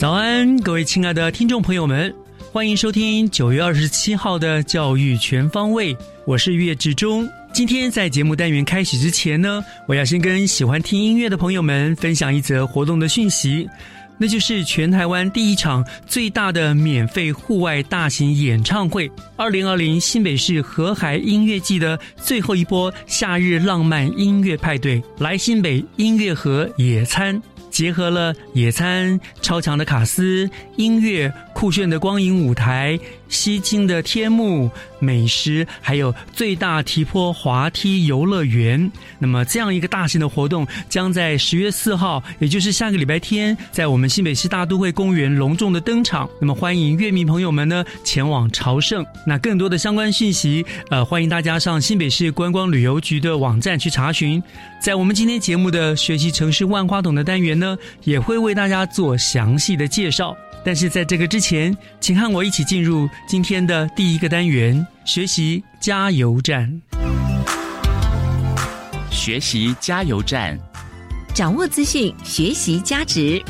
[0.00, 2.10] 早安，各位亲爱的听众朋友们，
[2.50, 5.94] 欢迎收听九月二十七号的教育全方位，
[6.26, 7.28] 我是岳志忠。
[7.52, 13.68] 今天在节目单元开始之前呢，我要先跟喜欢听音乐的朋友们分享一则活动的讯息，
[14.16, 19.06] 那就是全台湾第一场最大的免费户外大型演唱会——
[19.36, 27.38] 二零二零新北市河海音乐季的最后一波夏日浪漫音乐派对，来新北音乐盒野餐。
[27.80, 38.90] 结合了野餐、超强的卡斯、音乐、酷炫的光影舞台、吸睛的天幕、美食，还有最大提坡滑梯游乐园。
[39.18, 46.26] 那么，这样一个大型的活动将在十月四号，也就是下个礼拜天，在我们新北市大都会公园隆重的登场。
[46.40, 49.04] 那么，欢迎乐迷朋友们呢前往朝圣。
[49.26, 54.42] 那更多的相关讯息，呃，欢迎大家上新北市观光旅游局的网站去查询。
[54.80, 60.34] 在我们今天节目的学习城市万花筒的单元呢，也会为大家做详细的介绍。
[60.64, 66.80] 但是在这个之前，请和我一起进入今天的第一个单元——学习加油站。
[69.10, 70.58] 学习加油站，
[71.34, 73.42] 掌握资讯，学习加值。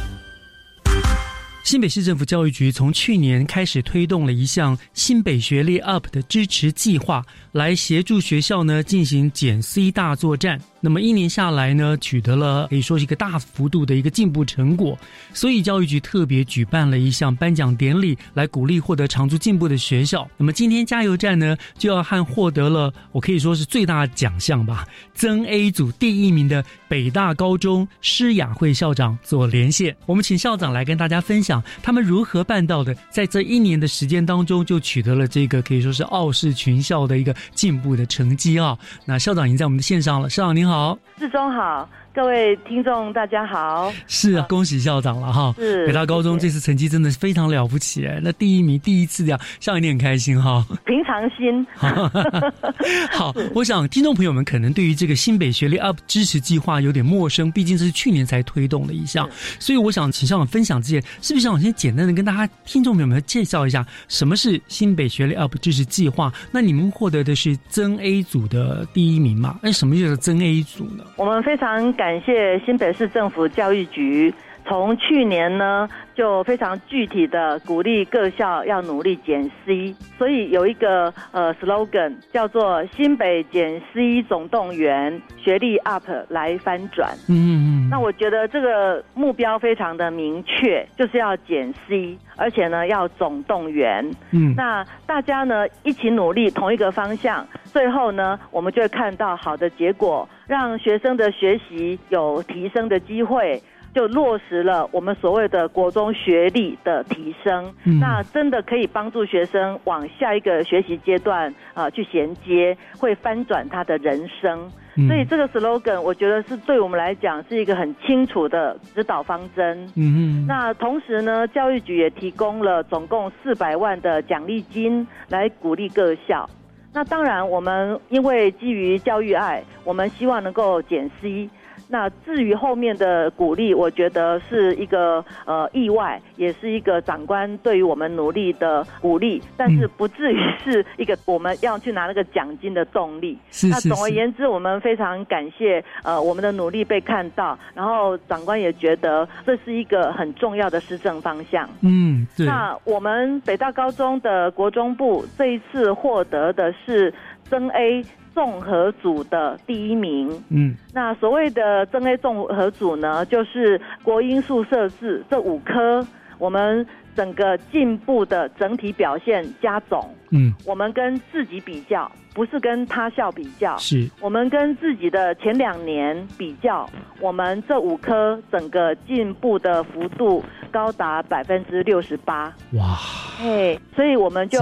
[1.62, 10.60] 新北市政府教育局从去年开始推动了一项新北学历 UP 的支持计划，来协助学校呢进行减 C 大作战。
[10.82, 14.98] 那么一年下来呢，取得了可以说是一个大幅度的一个进步成果。
[15.34, 20.26] 所以教育局特别举办了一项颁奖典礼，来鼓励获得长足进步的学校。
[20.38, 29.94] 那么今天加油站呢，就要和获得了我可以说是最大奖项吧，增 A 组第一名的北大高中施雅慧校长做连线。
[30.06, 38.78] 我们请校长来跟大家分享他们如何办到的，在这一年的时间当中就取得了这个可以说是傲视群校的一个进步的成绩啊。
[39.04, 40.69] 那校长已经在我们的线上了，校长您好。
[40.70, 43.92] 好，志忠好，各位听众大家好。
[44.08, 45.54] 是啊，恭喜校长了哈。
[45.56, 50.66] 是北大高中这次成绩真的是非常了不起哎，那第一名第一次这样，校长你很开心哈。
[50.84, 51.64] 平常心。
[53.12, 59.28] 好，我想听众朋友们可能对于这个新北学历 UP 支持计划有点陌生，毕竟这是去年才推动的一项，
[59.60, 66.32] 所以我想请校长分享之前，是不是校长先简单的跟大家听众朋友们介绍一下什么是新北学历 UP 支持计划？
[66.50, 69.60] 那你们获得的是增 A 组的第一名嘛？
[69.62, 71.04] 那什么叫做增 A 组呢？
[71.16, 74.32] 我们非常感谢新北市政府教育局，
[74.70, 87.10] 从去年呢就非常具体的鼓励各校要努力减 C，所以有一个呃 slogan 叫做“新北减 C 总动员，学历 up 来翻转”。
[87.28, 87.88] 嗯嗯嗯。
[87.90, 94.08] 那我觉得这个目标非常的明确，就是要减 C，而且呢要总动员。
[94.30, 94.54] 嗯。
[94.56, 103.60] 那大家呢一起努力，同一个方向，最后呢我们就会看到好的结果，让学生的学习有提升的机会。
[103.94, 114.70] 就落实了我们所谓的国中学历的提升，嗯那真的可以帮助学生往下一个学习阶段啊、呃去衔接，会翻转他的人生。
[114.96, 119.84] 嗯所以这个 slogan 我觉得是对我们来讲是一个很清楚的指导方针。
[119.96, 120.46] 嗯嗯。
[120.46, 126.48] 那同时呢，教育局也提供了总共四百万的奖励金来鼓励各校。
[126.92, 131.48] 那当然，我们因为基于教育爱，我们希望能够减 C。
[131.90, 143.36] 那至于后面的鼓励，我觉得是一个呃意外，也是一个长官对于我们努力的鼓励，但是不至于是一个我们要去拿那个奖金的动力。
[143.46, 151.68] 那是是那总而言之，我们非常感谢呃我们的努力被看到，然后长官也觉得这是一个很重要的施政方向。
[151.82, 152.46] 嗯，对。
[152.46, 158.04] 那我们北大高中的国中部这一次获得的是增 A
[158.40, 160.30] 综合组的第一名。
[160.48, 160.74] 嗯。
[160.94, 166.06] 那所谓的真 A 综合组呢，就是国英数设置这五科，
[166.38, 173.76] 我们整个进步的整体表现加总，嗯，我们跟自己比较，不是跟他校比较。
[173.76, 174.08] 是。
[174.22, 176.88] 我们跟自己的前两年比较，
[177.20, 182.96] 我们这五科整个进步的幅度高达百分之六十八，哇，
[183.38, 184.58] 嘿，所以我们就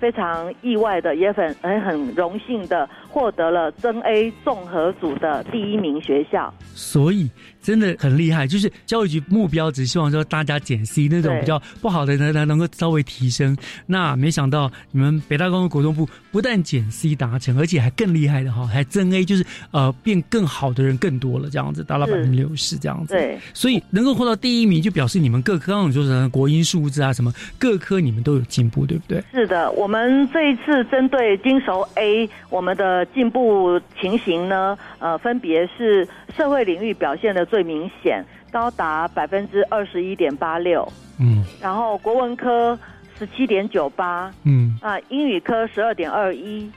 [0.00, 6.52] 非常意外的，也很很很荣幸的获得了增 A 综合组的第一名学校。
[6.74, 7.28] 所以
[7.60, 13.56] 真的很厉害，就是教育局目标只希望说大家减 C 那种比较不好的呢，能够稍微提升。
[13.86, 23.14] 那没想到你们北大高中国中部不但减 C 达成，而且还更厉害的哈，还增 A，就是呃变更好的人更多了，这样子达到百是分之六十这样子。
[23.14, 29.22] 对，所以能够获到第一名，就表示你们各科，刚刚你说什么国英数字啊，什么各科你们都有进步，对不对？
[29.32, 36.06] 是的，我们这一次针对金熟 A，我们的进步情形呢，呃，分别是
[36.36, 40.86] 社会领域表现的最明显，高达百分之二十一点八六，
[41.18, 42.78] 嗯然后国文科
[43.18, 46.70] 十七点九八，嗯啊，英语科十二点二一，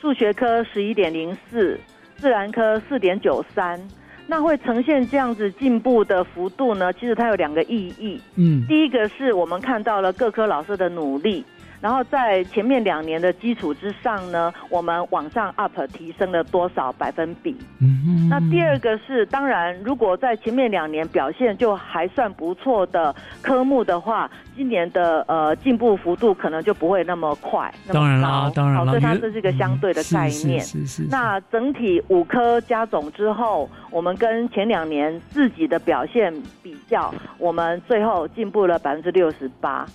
[0.00, 1.78] 数学科十一点零四，
[2.16, 3.80] 自然科四点九三。
[4.24, 6.92] 那会呈现这样子进步的幅度呢？
[6.92, 8.18] 其实它有两个意义。
[8.36, 11.44] 嗯第一个是我们看到了各科老师的努力，
[11.82, 17.54] 然后在前面两年的基础之上呢，我们往上 up 提升了多少百分比？
[17.80, 18.28] 嗯。
[18.30, 27.72] 那第二个是，当然，如果在前面两年表现就还算不错的科目的话，今年的呃进步幅度可能就不会那么快。
[27.86, 30.60] 那么当然啦，当然啦，好所以它这是一个相对的概念。
[30.60, 31.08] 是是是。
[31.10, 36.32] 那整体五科加总之后，我们跟前两年自己的表现
[36.62, 39.86] 比较，我们最后进步了百分之六十八。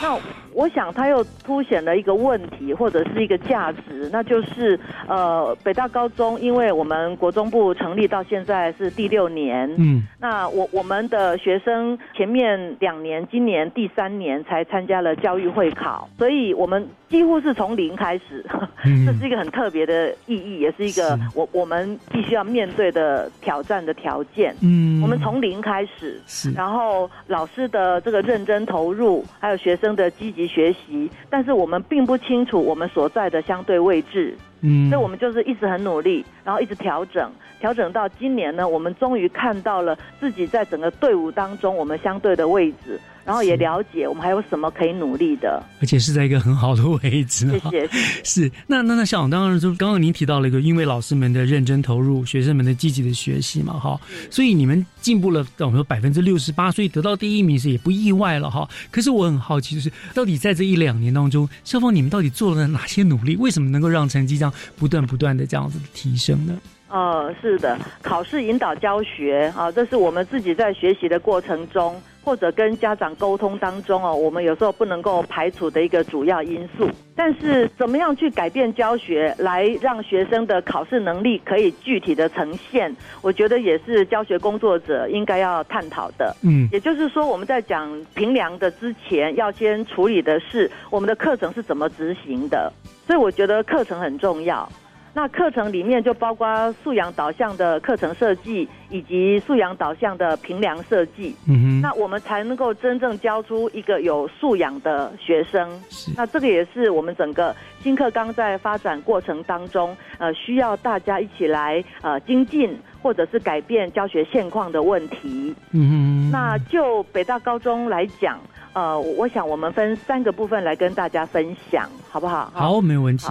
[0.00, 0.16] 那
[0.52, 4.78] 我想，它又凸显了一个问题，或者是一个价值，那就是
[5.08, 18.44] 呃，北大高中，因为我们国中部成立到现在是第六年，嗯那我我们的学生前面两年，今年第三年才参加了教育会考，所以我们几乎是从零开始，
[18.84, 19.04] 嗯。
[19.06, 24.54] 这是一个很特别的意义，也是一个我我们必须要面对的挑战的条件。
[24.60, 25.02] 嗯。
[25.02, 34.88] 我们从零开始，是然后老师的这个认真投入，还有学生的积极学习，但是我们并不清楚我们所在的相对位置，嗯。
[34.90, 45.62] 所以我们就是一直很努力，然后一直调整，调整到今年呢，我们终于看到了自己在整个队伍当中我们相对的位置，然后也了解我们还有什么可以努力的。
[45.80, 47.70] 而且是在一个很好的位置 哈。
[47.70, 47.98] 谢谢。
[48.24, 58.66] 是，那那那校长，当然就刚刚您提到了一个，因为老师们的认真投入，学生们的积极的学习嘛，哈，所以你们进步了，我们说百分之六十八，所以得到第一名是也不意外了哈。
[58.90, 63.36] 可是我很好奇，就是到底在这一两年当中，校方你们到底做了哪些努力？
[63.36, 66.56] 为什么能够让成绩这样不断不断的这样子的提升呢？
[66.90, 71.94] 呃，是的，考试引导教学啊，这是我们自己在学习的过程中，
[72.24, 76.90] 或者跟家长沟通当中哦，我们有时候不能够排除的一个主要因素。
[77.14, 86.34] 但是，怎么样去改变教学，来让学生的考试能力可以具体的呈现，我觉得也是教学工作者应该要探讨的。
[86.42, 92.72] 嗯也就是说，我们在讲评量的之前，要先处理的是我们的课程是怎么执行的。
[93.06, 94.68] 所以我觉得课程很重要。
[95.12, 101.34] 那课程里面就包括素养导向的课程设计，以及素养导向的评量设计。
[101.48, 105.68] 嗯哼，那我们才能够真正教出一个有素养的学生。
[105.90, 115.52] 是那这个也是我们整个新课纲在发展过程当中，呃，需要大家一起来呃精进或者是改变教学现况的问题。
[115.72, 118.38] 嗯哼，那就北大高中来讲，
[118.74, 122.52] 呃，我想我们分三个部分来跟大家分享，好不好？
[122.54, 123.26] 好，没有问题。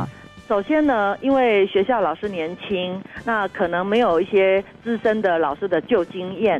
[0.50, 6.60] 好首先呢，因为学校老师年轻，那可能没有一些资深的老师的旧经验，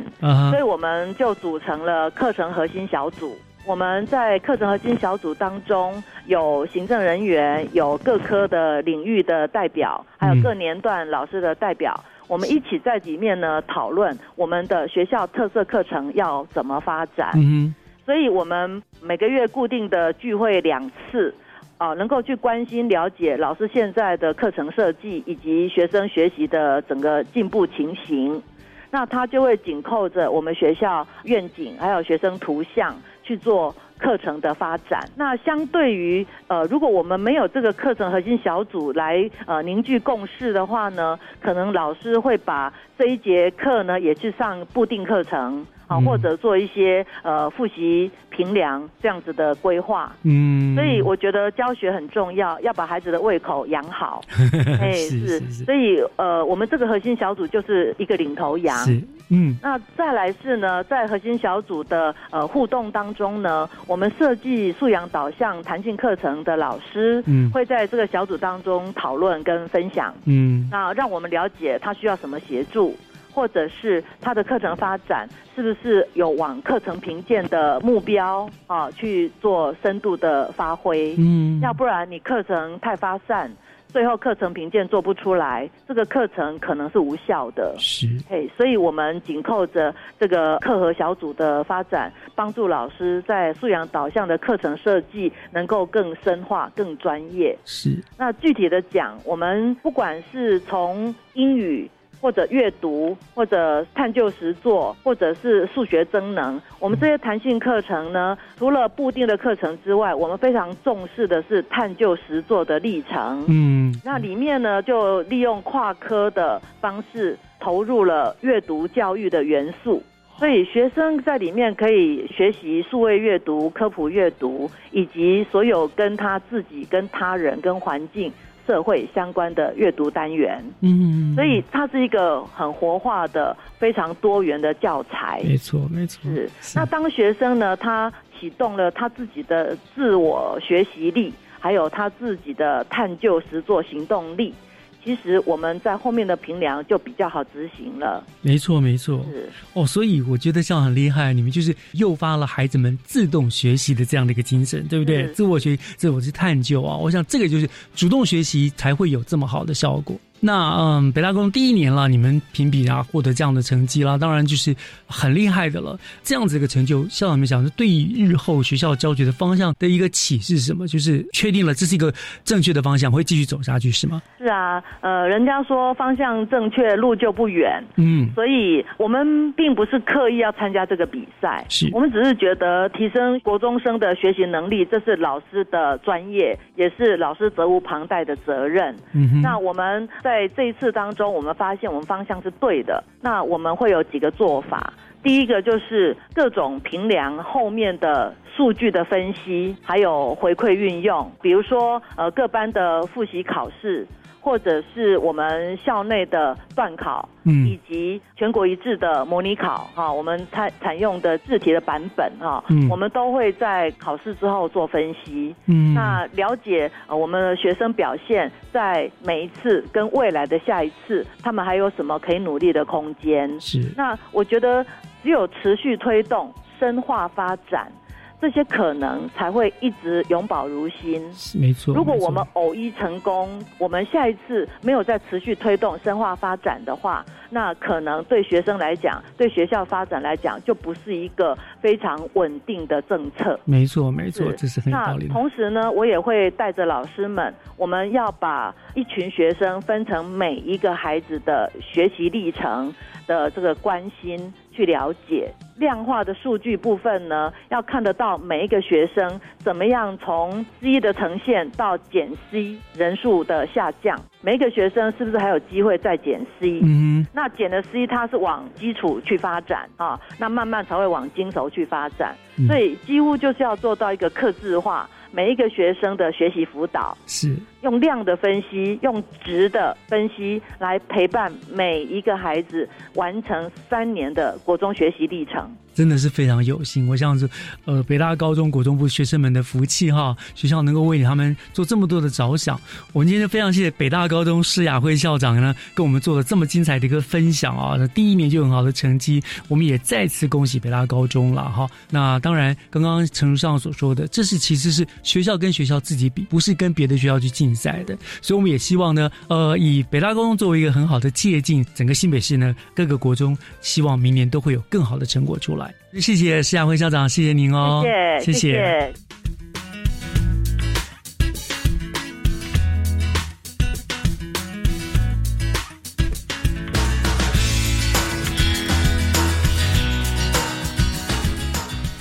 [0.50, 3.36] 所以我们就组成了课程核心小组。
[3.66, 11.92] 我们在课程核心小组当中有行政人员，有各科的领域的代表，还有各年段老师的代表。
[12.28, 17.32] 我们一起在里面呢讨论我们的学校特色课程要怎么发展。
[17.34, 17.74] 嗯
[18.06, 21.32] 所以我们每个月固定的聚会两次，
[21.80, 28.42] 啊、能够去关心了解老师现在的课程设计以及学生学习的整个进步情形。
[28.90, 35.08] 那他就会紧扣着我们学校愿景，还有学生图像去做课程的发展。
[35.16, 45.66] 那相对于呃，如果我们没有这个课程核心小组来呃凝聚共识的话呢，可能老师会把这一节课呢也去上固定课程。
[45.98, 50.14] 或者做一些呃复习评量这样子的规划。
[50.22, 54.22] 嗯，所以我觉得教学很重要，要把孩子的胃口养好。
[54.80, 58.76] 哎，是所以呃，我们这个核心小组就是一个领头羊。
[58.78, 59.00] 是
[59.32, 72.96] 嗯那再来是呢，在核心小组的呃互动当中呢，我们设计素养导向弹性课程的老师，嗯会在这个小组当中讨论跟分享，嗯那让我们了解他需要什么协助。
[73.32, 81.14] 或者是他的课程发展是不是有往课程评鉴的目标啊去做深度的发挥？
[81.18, 83.50] 嗯，要不然你课程太发散，
[83.88, 87.74] 最后课程评鉴做不出来，这个课程可能是无效的。
[87.78, 97.56] 是嘿，所以我们紧扣着这个课和小组的发展，帮助老师在素养导向的课程设计能够更深化、更专业。
[97.64, 101.90] 是那具体的讲，我们不管是从英语。
[102.20, 113.44] 或者阅读，或者探究实作，或者是数学增能，我们这些弹性课程呢，除了固定的课程之外，我们非常重视的是探究实作的历程。
[113.48, 113.94] 嗯。
[114.04, 120.02] 那里面呢，就利用跨科的方式投入了阅读教育的元素，
[120.38, 128.32] 所以学生在里面可以学习数位阅读、科普阅读，以及所有跟他自己、跟他人、跟环境、
[128.66, 130.62] 社会相关的阅读单元。
[130.80, 135.40] 嗯，所以它是一个很活化的、非常多元的教材。
[135.44, 136.30] 没错没错。
[136.30, 144.54] 是，那当学生呢，他启动了他自己的自我学习力，还有他自己的探究实作行动力，
[145.02, 148.24] 其实我们在后面的平梁就比较好执行了。
[148.42, 155.26] 没错没错是，哦，所以我觉得这样很厉害，你们就是诱发了孩子们自动学习的这样的一个精神，对不对？
[155.32, 160.16] 自我学习、自我去探究啊，我想这个就是主动学习才会有这么好的效果。
[160.40, 164.74] 那嗯，北大工第一年了，你们评比啊，获得这样的成绩啦，当然就是
[165.06, 165.98] 很厉害的了。
[166.22, 170.86] 这样子一个成就，校长们想说，对于日后学校教学的方向的一个启示是什么？
[170.88, 174.22] 就是确定了这是一个正确的方向，会继续走下去，是吗？
[174.38, 177.82] 是啊，呃，人家说方向正确，路就不远。
[177.96, 188.96] 嗯，所以我们并不是刻意要参加这个比赛，是我们只是觉得提升国中生的学习能力，这是老师的专业，也是老师责无旁贷的责任。
[189.12, 193.02] 嗯哼，那我们在在这一次当中，我们发现我们方向是对的。
[193.20, 194.92] 那我们会有几个做法。
[195.24, 204.06] 第一个就是各种评量后面的数据的分析，还有回馈运用，比如说呃各班的复习考试，
[204.40, 215.54] 或者是我们校内的段考，嗯以及全国一致的模拟考哈、我们采采用的字题的版本哈、嗯我们都会在考试之后做分析。
[215.66, 223.60] 嗯，那了解呃我们的学生表现，在每一次跟未来的下一次，他们还有什么可以努力的空间？
[223.60, 224.84] 是那我觉得
[225.22, 227.92] 只有持续推动、深化发展，
[228.40, 231.32] 这些可能才会一直永葆如新。
[231.34, 231.94] 是没错。
[231.94, 243.58] 如果我们偶一成功，我们下一次没有再持续推动深化发展的话，那可能对学生来讲，对学校发展来讲，就不是一个非常稳定的政策。
[243.64, 245.34] 没错没错，是这是很有道理的。
[245.34, 252.94] 那同时呢，我也会带着老师们，我们要把一群学生分成每一个孩子的学习历程
[253.26, 255.52] 的这个关心去了解。
[255.76, 266.80] 量化的数据部分呢，要看得到每一个学生怎么样从 C 的呈现到减 C 人数的下降，每一个学生是不是还有机会再减 C？
[266.82, 285.70] 嗯那减了 C，它是往基础去发展啊，那慢慢才会往精熟去发展，嗯所以几乎就是要做到一个克制化，每一个学生的学习辅导，是用量的分析，用值的分析来陪伴每一个孩子完成三年的国中学习历程。
[285.92, 287.08] 真的是非常有幸。
[287.08, 287.50] 我想是，
[287.84, 292.80] 呃，北大高中国中部学生们的福气哈，学校能够为他们做这么多的着想。
[293.12, 297.96] 我们今天非常谢谢北大高中施雅慧校长呢，跟我们做了这么精彩的一个分享啊。
[297.98, 301.88] 那第一年就很好的成绩，我们也再次恭喜北大高中了哈。
[302.08, 308.16] 那当然，刚刚陈如上所说的，这是其实是学校跟学校自己比，不是跟别的学校去竞赛的。
[308.40, 315.94] 所以我们也希望呢，呃，以北大高中作为一个很好的借鉴，整个新北市呢各个国中，希望明年都会有更好的成果出来。
[316.20, 318.04] 谢谢施亚辉校长，谢谢您哦，
[318.40, 319.12] 谢谢，谢谢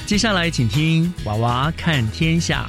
[0.06, 2.68] 接下来请听《娃娃看天下》。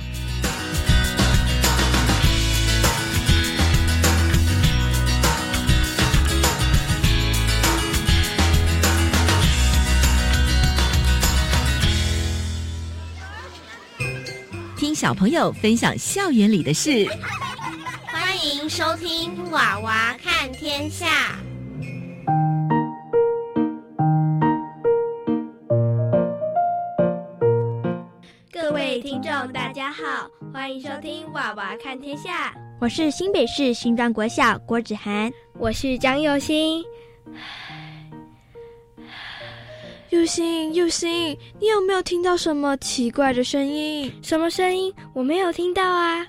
[15.01, 17.07] 小朋友分享校园里的事。
[18.05, 21.07] 欢迎收听《娃娃看天下》。
[28.53, 32.51] 各位听众，大家好，欢迎收听《娃娃看天下》。
[32.79, 36.85] 我是新北市新庄国小郭子涵，我是张佑新。
[40.11, 44.13] 佑星，佑星，你有没有听到什么奇怪的声音？
[44.25, 44.93] 什么声音？
[45.15, 46.27] 我没有听到啊！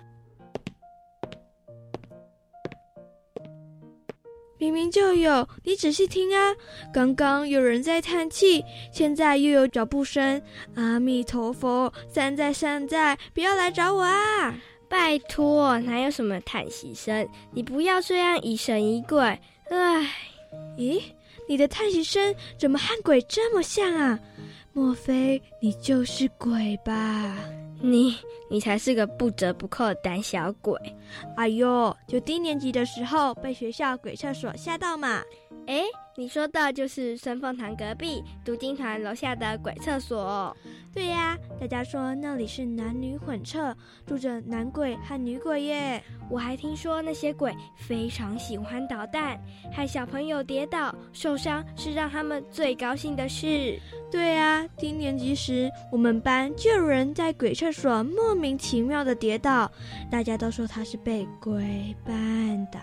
[4.60, 6.54] 明明就有，你仔细听啊！
[6.94, 10.40] 刚刚有人在叹气，现在又有脚步声。
[10.76, 14.56] 阿弥陀佛，善哉善哉，不要来找我啊！
[14.88, 17.28] 拜托，哪有什么叹息声？
[17.52, 19.20] 你不要这样疑神疑鬼。
[19.72, 20.08] 唉，
[20.78, 21.02] 咦？
[21.51, 24.17] 你的叹息声怎么和鬼这么像啊？
[24.72, 27.38] 莫非你就是鬼吧？
[27.81, 28.15] 你
[28.50, 30.79] 你才是个不折不扣的胆小鬼！
[31.36, 35.22] 哎呦，就低年级的时候被学校鬼厕所吓到嘛。
[35.67, 35.84] 哎，
[36.17, 40.55] 你说的就是生凤堂隔壁读经团楼下的鬼厕所。
[40.93, 43.74] 对呀，大家说那里是男女混厕，
[44.05, 46.03] 住着男鬼和女鬼耶。
[46.29, 49.39] 我还听说那些鬼非常喜欢捣蛋，
[49.72, 53.79] 害小朋友跌倒受伤是让他们最高兴的事。
[54.12, 59.72] 对啊，低年级时我们班就有人在鬼厕所莫名其妙的跌倒，
[60.10, 62.79] 大家都说他是被鬼绊倒。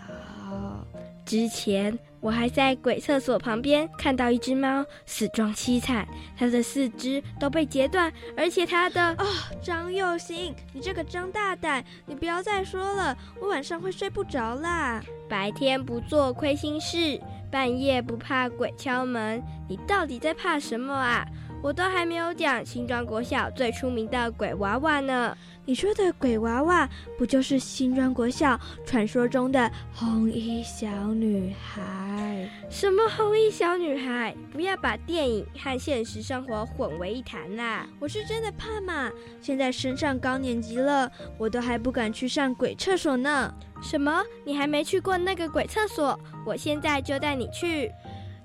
[1.27, 6.07] 之前我还在鬼厕所旁边看到一只猫死状凄惨，
[6.37, 9.15] 它的四肢都被截断，而且它的……
[9.19, 9.27] 哦，
[9.63, 15.03] 张佑兴，你这个张大胆，你不要再说了，我晚上会睡不着啦。
[15.29, 17.21] 白天不做亏心事，
[17.51, 21.25] 半夜不怕鬼敲门，你到底在怕什么啊？
[21.61, 25.37] 我都还没有讲新庄国小最出名的鬼娃娃呢。
[25.69, 32.49] 你说的鬼娃娃，不就是新庄国校传说中的红衣小女孩？
[32.71, 34.35] 什么红衣小女孩？
[34.51, 37.87] 不要把电影和现实生活混为一谈啦！
[38.01, 39.13] 我是真的怕嘛。
[39.43, 43.53] 现在升上高年级了，我都还不敢去上鬼厕所呢。
[43.83, 44.25] 什么？
[44.47, 46.19] 你还没去过那个鬼厕所？
[46.47, 47.93] 我现在就带你去。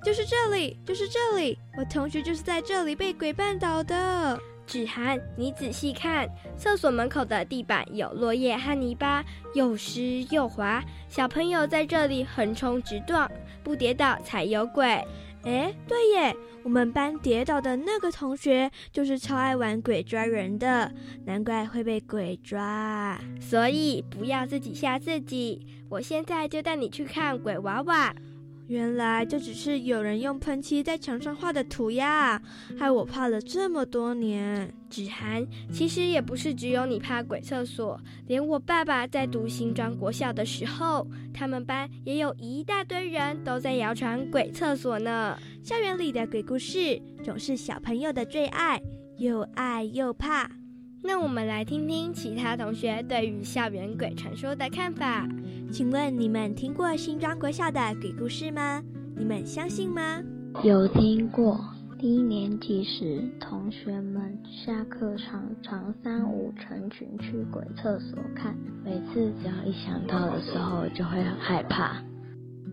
[0.03, 4.37] 就是这里，就是这里，我同学就是在这里被鬼绊倒的。
[4.73, 10.83] 芷涵，你仔细看，厕所门口的地板有落叶和泥巴，又湿又滑。
[11.07, 13.29] 小朋友在这里横冲直撞，
[13.63, 14.83] 不跌倒才有鬼。
[15.43, 20.91] 哎，对耶，我们班跌倒的那个同学就是超爱玩鬼抓人的，
[21.23, 23.21] 难怪会被鬼抓。
[23.39, 28.11] 所以不要自己吓自己，我现在就带你去看鬼娃娃。
[28.73, 32.41] 原来这只是有人用喷漆在墙上画的涂鸦，
[32.75, 34.73] 害我怕了这么多年。
[34.89, 45.37] 芷涵，其实也不是只有你怕鬼厕所，连我爸爸在读新庄国小的时候，他们班也有一大堆人都在谣传鬼厕所呢。
[45.63, 48.81] 校园里的鬼故事总是小朋友的最爱，
[49.19, 50.49] 又爱又怕。
[51.05, 55.27] 那我们来听听其他同学对于校园鬼传说的看法。
[55.69, 58.81] 请问你们听过新庄国校的鬼故事吗？
[59.17, 60.23] 你们相信吗？
[60.63, 61.59] 有听过。
[61.99, 72.01] 低年级时，同学们下课常常三五成群去鬼厕所看，每次只要一想到的时候，就会很害怕。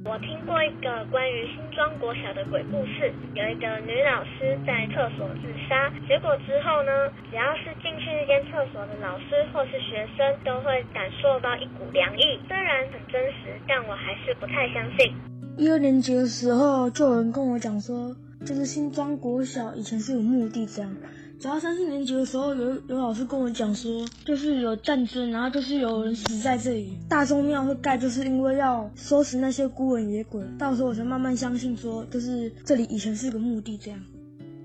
[0.02, 12.40] 我听过一个关于新庄国小的鬼故事，有一个女老师在厕所自杀，结果之后呢，只要是进去那间厕所的老师或是学生，都会感受到一股凉意。
[12.48, 15.12] 虽然很真实，但我还是不太相信。
[15.58, 20.90] 一二年级的时候，就有人跟我讲说，就是新庄国小以前是有墓地这样。
[21.40, 26.92] 直到三四年级的时候，有有老师跟我讲说，就是有战争，然后就是有人死在这里。
[27.08, 30.44] 大宗庙会盖，就是因为要收拾那些孤魂野鬼。
[30.58, 33.98] 到时候我才慢慢相信说，就是这里以前是个墓地这样。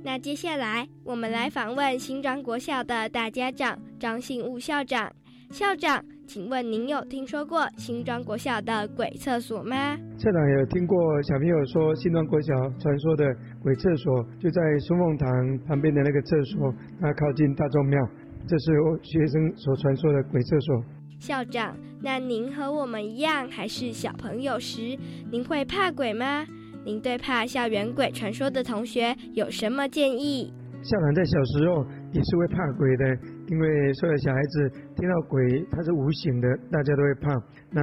[0.03, 5.09] 那接下来我们来访问新庄国校的大家长张信武校长。
[5.51, 9.95] 校长，请问您有听说过新庄国小的鬼厕所吗？
[10.17, 13.23] 校长有听过小朋友说新庄国小传说的
[13.61, 17.99] 鬼厕所就在松凤堂旁边的那个厕所，它靠近大众庙，
[18.47, 18.71] 这是
[19.03, 20.83] 学生所传说的鬼厕所。
[21.19, 24.97] 校长，那您和我们一样还是小朋友时，
[25.31, 26.45] 您会怕鬼吗？
[26.83, 30.51] 您对怕校园鬼传说的同学有什么建议？
[30.83, 37.29] 校长在小时候也是会怕鬼的，因为所有小孩子听到鬼，它是无形的，大家都会怕。
[37.71, 37.81] 那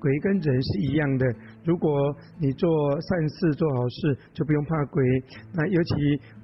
[0.00, 1.24] 鬼跟人是一样的，
[1.64, 1.90] 如果
[2.38, 2.68] 你做
[3.00, 5.02] 善事、做好事，就不用怕鬼。
[5.54, 5.94] 那尤其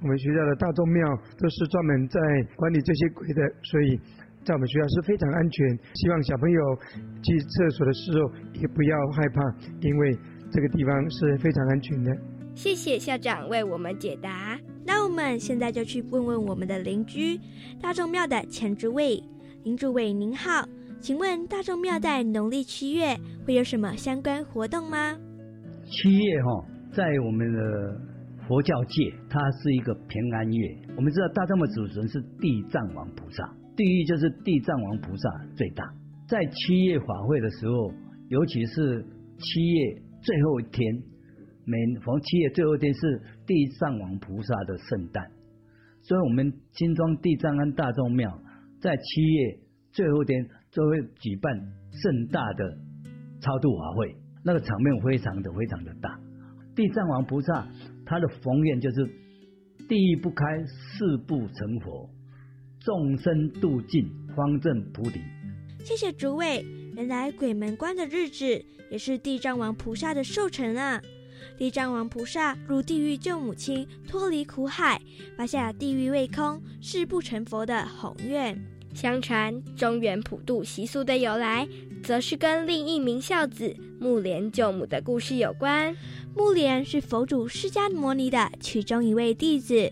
[0.01, 2.19] 我们学校的大众庙都是专门在
[2.55, 3.99] 管理这些鬼的，所以
[4.43, 5.77] 在我们学校是非常安全。
[5.93, 6.61] 希望小朋友
[7.21, 9.41] 去厕所的时候也不要害怕，
[9.81, 10.17] 因为
[10.51, 12.11] 这个地方是非常安全的。
[12.55, 14.57] 谢谢校长为我们解答。
[14.85, 17.39] 那我们现在就去问问我们的邻居
[17.81, 19.21] 大众庙的前主委
[19.63, 20.67] 林主委您好，
[20.99, 25.17] 请问大众庙在农历七月会有什么相关活动吗？
[25.83, 28.01] 七月哈，在我们的
[28.47, 30.77] 佛教界，它是一个平安月。
[30.95, 33.43] 我们知道大众的主神是地藏王菩萨，
[33.75, 35.83] 地狱就是地藏王菩萨最大。
[36.27, 37.91] 在七月法会的时候，
[38.29, 39.05] 尤其是
[39.39, 41.03] 七月最后一天，
[41.65, 45.31] 每逢七月最后一天是地藏王菩萨的圣诞，
[46.03, 48.39] 所以我们金庄地藏庵大众庙
[48.79, 49.57] 在七月
[49.91, 51.51] 最后一天就会举办
[51.91, 52.77] 盛大的
[53.41, 56.19] 超度法会，那个场面非常的非常的大。
[56.75, 57.67] 地藏王菩萨
[58.05, 59.05] 他的宏愿就是
[59.89, 62.09] 地狱不开，誓不成佛，
[62.79, 65.19] 众生度尽，方正菩提。
[65.79, 66.63] 谢谢诸位，
[66.95, 68.45] 原来鬼门关的日子
[68.91, 71.01] 也是地藏王菩萨的寿辰啊！
[71.57, 75.01] 地藏王菩萨入地狱救母亲脱离苦海，
[75.37, 78.59] 发下地狱未空，誓不成佛的宏愿。
[78.93, 81.67] 相传中原普渡习俗的由来，
[82.01, 85.95] 则是跟另一名孝子木莲救母的故事有关。
[86.33, 89.91] 木莲是佛祖释迦牟尼的其中一位弟子。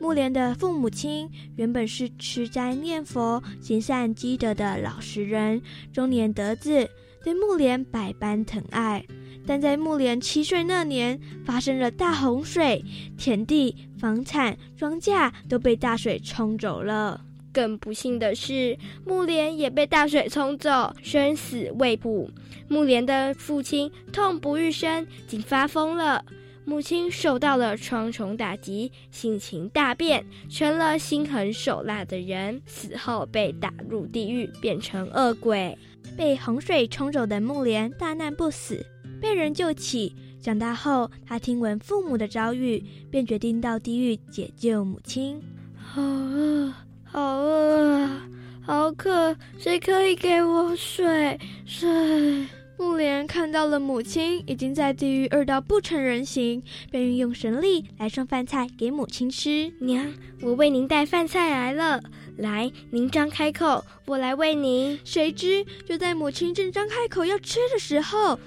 [0.00, 5.60] 木莲的父母亲原本是吃斋念佛、行善积德的老实人，
[5.92, 6.88] 中年得子，
[7.22, 9.04] 对木莲百般疼爱。
[9.46, 12.84] 但在木莲七岁那年，发生了大洪水，
[13.16, 17.20] 田地、房产、庄稼都被大水冲走了。
[17.52, 22.30] 更不幸的是，木莲也被大水冲走，生死未卜。
[22.68, 26.24] 木莲的父亲痛不欲生，竟发疯了。
[26.64, 32.62] 母亲受到了双重打击，性情大变，成了心狠手辣的人。
[32.66, 35.76] 死后被打入地狱，变成恶鬼。
[36.16, 38.84] 被洪水冲走的木莲大难不死，
[39.20, 40.14] 被人救起。
[40.40, 45.38] 长大后，他听闻父母的遭遇，便决定到地狱解救母亲。
[45.76, 46.72] 好饿，
[47.04, 48.26] 好饿啊！
[48.62, 51.38] 好渴，谁可以给我水？
[51.66, 52.46] 水。
[52.78, 59.70] 木莲看到了母亲已经在地狱饿到不成人形，便运用神力来送饭菜给母亲吃。
[59.80, 60.10] 娘，
[60.40, 62.02] 我为您带饭菜来了，
[62.36, 64.98] 来，您张开口，我来喂您。
[65.04, 68.38] 谁知就在母亲正张开口要吃的时候，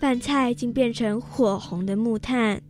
[0.00, 2.60] 饭菜竟变成火红的木炭。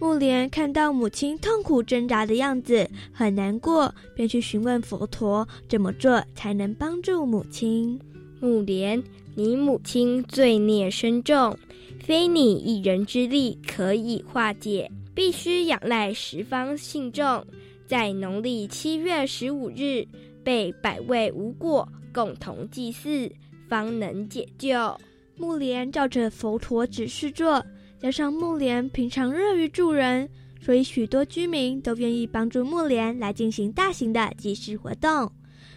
[0.00, 7.98] 木莲看到母亲痛苦挣扎的样子，很难过，便去询问佛陀怎么做才能帮助母亲。
[8.40, 9.02] 木莲。
[9.34, 11.56] 你母亲罪孽深重，
[12.00, 17.46] 非你一人之力可以化解，必须仰赖十方信众，
[17.88, 20.06] 在农历七月十五日，
[20.44, 23.32] 被百位无果共同祭祀，
[23.66, 24.94] 方能解救。
[25.36, 27.64] 木莲照着佛陀指示做，
[27.98, 30.28] 加上木莲平常乐于助人，
[30.60, 35.32] 所以许多居民都愿意帮助木莲来进行大型的祭祀活动。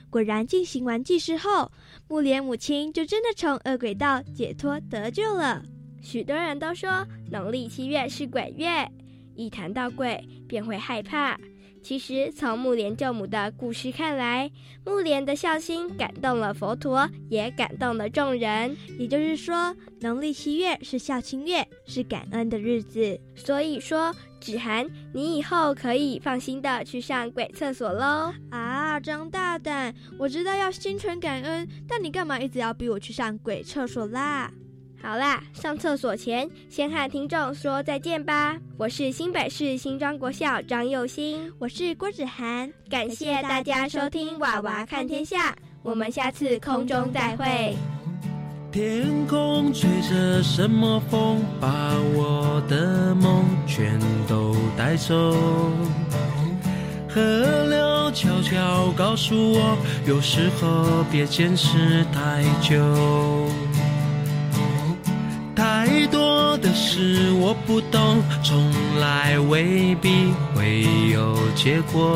[0.10, 1.72] 果然，进行完祭祀后，
[2.10, 5.64] 木莲母亲就真的从恶鬼道解脱得救了。
[6.02, 8.86] 许多人都说农历七月是鬼月，
[9.34, 11.40] 一谈到鬼便会害怕。
[11.82, 14.50] 其实，从木莲救母的故事看来，
[14.86, 18.78] 木莲的孝心感动了佛陀，也感动了众人。
[19.00, 23.20] 也就是说，农历七月是孝亲月，是感恩的日子。
[23.36, 28.32] 所以说，芷涵，你以后可以放心的去上鬼厕所喽。
[28.52, 29.94] 啊，张大胆！
[30.20, 34.52] 我知道要心存感恩，但你干嘛一直要逼我去上鬼厕所啦？
[35.04, 38.56] 好啦，上厕所前先和听众说再见吧。
[38.78, 47.76] 我是新北市新庄国校张佑新，我是郭子涵，感谢大家收听《娃娃看天下》，我们下次空中再会。
[48.72, 55.36] 天空吹着什么风，把我的梦全都带走。
[57.10, 57.20] 河
[57.66, 62.78] 流悄悄告诉我，有时候别坚持太久。
[67.02, 72.16] 是我不懂，从来未必会有结果。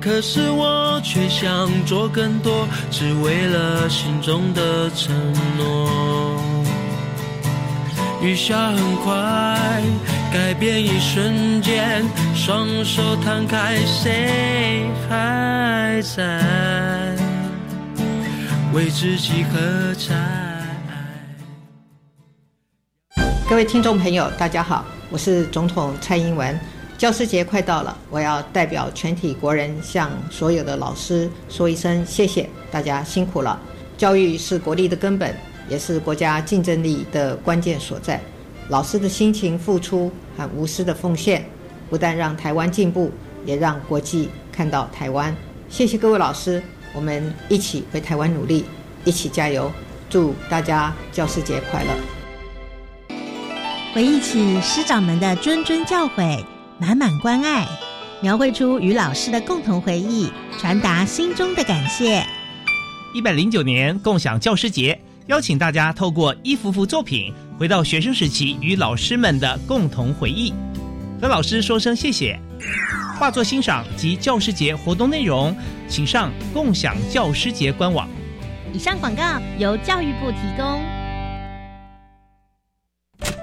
[0.00, 5.12] 可是我却想做更多，只为了心中的承
[5.58, 6.40] 诺。
[8.22, 9.82] 雨下很快，
[10.32, 12.04] 改变一瞬间，
[12.36, 17.16] 双手摊开，谁还在
[18.72, 20.39] 为自己喝彩？
[23.60, 26.58] 位听众朋友，大家好，我是总统蔡英文。
[26.96, 33.60] 教师节快到了，我要代表全体国人向所有的老师说一声谢谢，大家辛苦了。
[33.98, 35.36] 教育是国力的根本，
[35.68, 38.18] 也是国家竞争力的关键所在。
[38.70, 41.44] 老师的辛勤付出和无私的奉献，
[41.90, 43.12] 不但让台湾进步，
[43.44, 45.36] 也让国际看到台湾。
[45.68, 46.62] 谢谢各位老师，
[46.94, 48.64] 我们一起为台湾努力，
[49.04, 49.70] 一起加油。
[50.08, 52.19] 祝大家教师节快乐！
[53.92, 56.42] 回忆起师长们的谆谆教诲。
[56.78, 57.66] 满满关爱，
[58.22, 62.24] 描绘出与老师的共同回忆，传达心中的感谢。
[63.12, 70.54] 一百零九年共享教师节，邀请大家透过一幅幅作品，回到学生时期与老师们的共同回忆，
[71.20, 72.40] 和老师说声谢谢。
[73.18, 75.54] 画作欣赏及教师节活动内容，
[75.86, 78.08] 请上共享教师节官网。
[78.72, 79.22] 以上广告
[79.58, 80.80] 由教育部提供。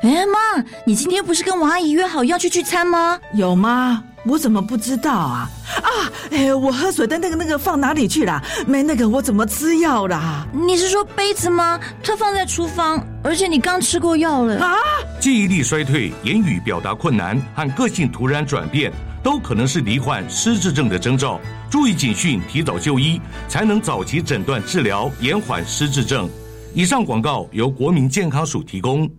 [0.03, 3.19] 哎妈，你今天不是跟王阿姨约好要去聚餐吗？
[3.33, 4.03] 有吗？
[4.25, 5.49] 我怎么不知道啊？
[5.77, 5.89] 啊，
[6.31, 8.41] 哎，我喝水的那个那个放哪里去了？
[8.65, 10.45] 没那个我怎么吃药啦？
[10.51, 11.79] 你是说杯子吗？
[12.03, 14.75] 它放在厨房，而且你刚吃过药了啊！
[15.19, 18.91] 记忆力衰退、言语表达困难和个性突然转变，
[19.23, 21.39] 都可能是罹患失智症的征兆。
[21.69, 26.29] 注意警讯，提早就医，才能早期诊断治疗，延缓失智症。
[26.73, 29.09] 以上广告由国民健康署提供。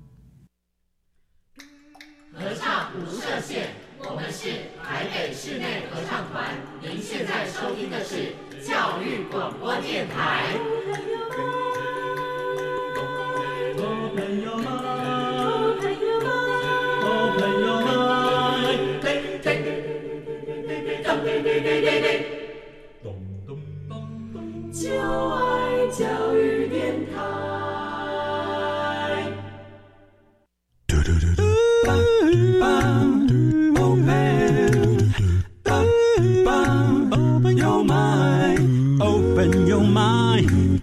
[24.72, 24.88] 就
[25.30, 27.58] 爱教育电台。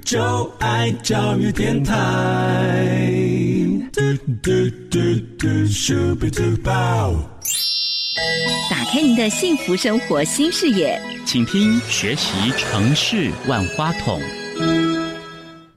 [0.05, 1.95] 就爱教育电台。
[8.69, 14.19] 打开您的幸福生活新视野，请听学习城市万花筒。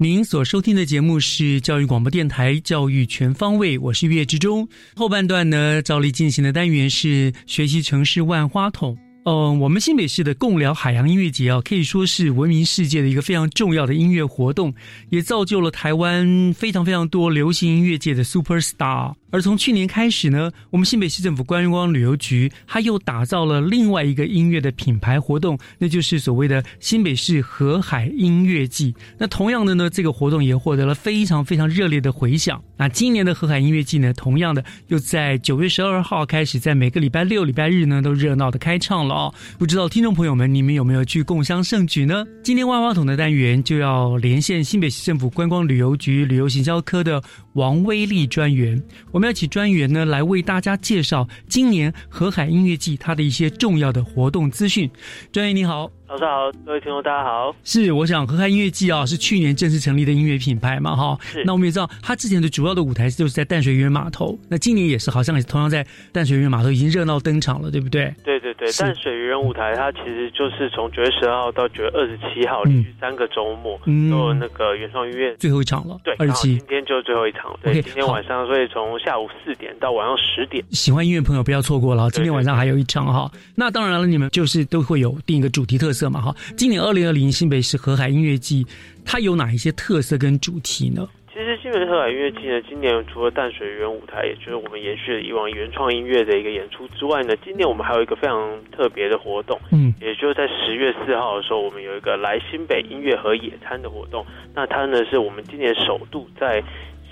[0.01, 4.69] 您所收听的节目是教育广播电台《教育全方位》，我是岳志忠。
[4.95, 8.97] 后半段呢，照例进行的单元是学习城市万花筒。
[9.29, 14.73] 嗯，我们新北市的共聊海洋音乐节啊，可以说是闻名世界的一个非常重要的音乐活动，
[15.11, 19.13] 也造就了台湾非常非常多流行音乐界的 super star。
[19.31, 28.95] 而从去年开始呢，我们新北市政府观光旅游局，它又打造了另外一个音乐的品牌活动，那就是所谓的新北市河海音乐季。
[29.19, 32.63] 那同样的呢，这个活动也获得了非常非常热烈的回响。
[32.79, 39.35] 那今年的河海音乐季呢，同样的又在九月十二号开始，在每个礼拜六、礼拜日呢，都热闹的开唱了哦。
[39.59, 42.25] 不知道听众朋友们，你们有没有去共襄盛举呢？
[42.43, 47.23] 今天万花筒的单元就要连线新北市政府观光旅游局旅游行销科的
[47.59, 54.89] 王威利专员，我们要请专员呢来为大家介绍今年河海音乐季它的一些重要的活动资讯。
[55.33, 55.91] 专员你好。
[56.09, 57.55] 老师好，各位听众大家好。
[57.65, 61.19] 是，我想河海音乐季啊，是去年正式成立的音乐品牌嘛，哈。
[61.21, 61.45] 是。
[61.45, 64.39] 那我们也知道，它之前的主要的舞台就是在淡水渔人码头。
[64.49, 68.15] 那今年也是，好像也同样在淡水渔人码头已经热闹登场了，对不对？
[68.25, 76.01] 对对对，淡水渔人舞台它其实就是从九月十二号到九月二十七号，连续三个周末都有那个原创音乐最后一场了。
[76.05, 77.48] 对，二十七，今天就是最后一场。
[77.63, 82.11] 对，今天晚上，所以从下午四点到晚上十点，喜欢音乐朋友不要错过了。
[82.11, 83.31] 今天晚上还有一场哈。
[83.55, 86.35] 那当然了，你们就是都会有定一个主题特色嘛，哈。
[86.57, 86.79] 今年。
[86.89, 88.65] 二零二零新北市河海音乐季，
[89.05, 91.07] 它有哪一些特色跟主题呢？
[91.31, 104.25] 其实新北河海音乐季呢，今年除了淡水原舞台，也就是我们延续了以往原创音乐的一个演出之外呢，今年我们还有一个非常特别的活动，嗯，也就是在十月四号的时候，我们有一个来新北音乐和野餐的活动。
[104.55, 106.63] 那它呢，是我们今年首度在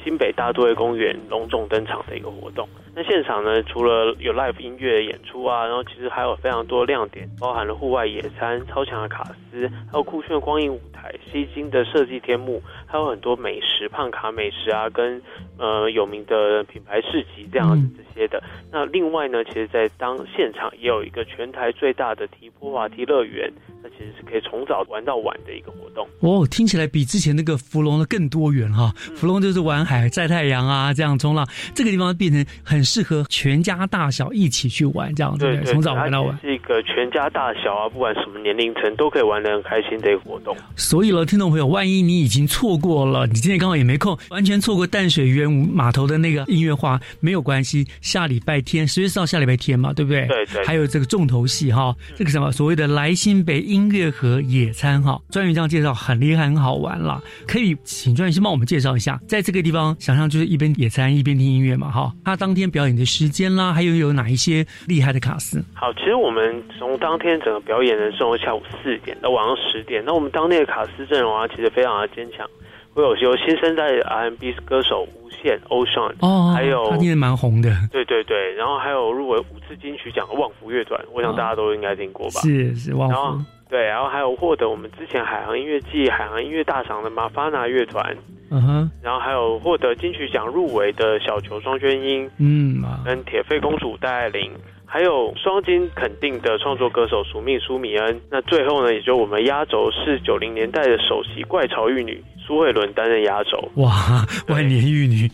[0.07, 2.69] 新北大都会公园隆重登场的一个活动。
[2.95, 15.21] 那现场呢，除了有 live 音乐演出啊，然后其实还有非常多亮点，包含了户外野餐、超强的卡斯，还有酷炫的光影舞台、西京的设计天幕，还有很多美食、胖卡美食啊，跟
[15.59, 18.43] 呃有名的品牌市集这样子这些的。
[18.73, 23.51] 那另外呢，其实在当现场也有一个全台最大的提坡滑梯乐园。
[23.83, 26.09] 那其实是可以从早玩到晚的一个活动。
[26.21, 28.91] 哦，听起来比之前那个芙蓉的更多元哈。
[29.15, 31.47] 芙蓉就是玩海、晒太阳啊，这样冲浪。
[31.75, 36.37] 这个地方变成很适合全家大小一起去玩，这样对对，从早玩到晚。
[36.41, 40.57] 是一个全家大小啊，不管什么年龄层都可以玩的很开心的一个活动。
[40.75, 47.87] 所以了，听众朋友，万一你已经错过了，你今天刚好也没空，完全错过淡水园码头的那个音乐化，没有关系。
[48.01, 50.27] 下礼拜天，十月四号下礼拜天嘛，对不对？
[50.27, 50.65] 对对。
[50.65, 57.21] 还有这个重头戏哈，这个什么所谓的来新北音乐盒野餐哈，专员这样介绍很厉害，很好玩啦。
[57.47, 62.13] 可以请专员先帮我们介绍一下，在这个地方，想象就是一边野餐一边听音乐嘛哈。
[62.25, 65.63] 他当天表演的时间啦，还有有哪一些厉害的卡司？
[65.75, 70.03] 好，其实我们从当天整个表演的时候下午四点到晚上十点。
[70.05, 72.47] 那我们当天的卡司阵容啊，其实非常的坚强，
[72.93, 82.41] 会有有新生代 R&B 歌手无限 Ocean，哦，还有他今天蛮红的，对对对，然后还有入围五次金曲奖的旺福乐团，我想大家都应该听过吧？
[82.43, 88.17] 是是旺福，对，然后还有获得我们之前海航音乐季、海航音乐大赏的马法纳乐团，
[88.51, 94.53] 嗯哼，然后还有获得金曲奖入围的小球双宣音，嗯，跟铁肺公主戴爱玲。
[94.87, 103.69] 还有双金肯定的创作歌手署命苏米恩，那最后呢，也就我们压轴是九零年代的首席怪潮玉女苏慧伦担任压轴。
[103.75, 105.29] 哇，万年玉女！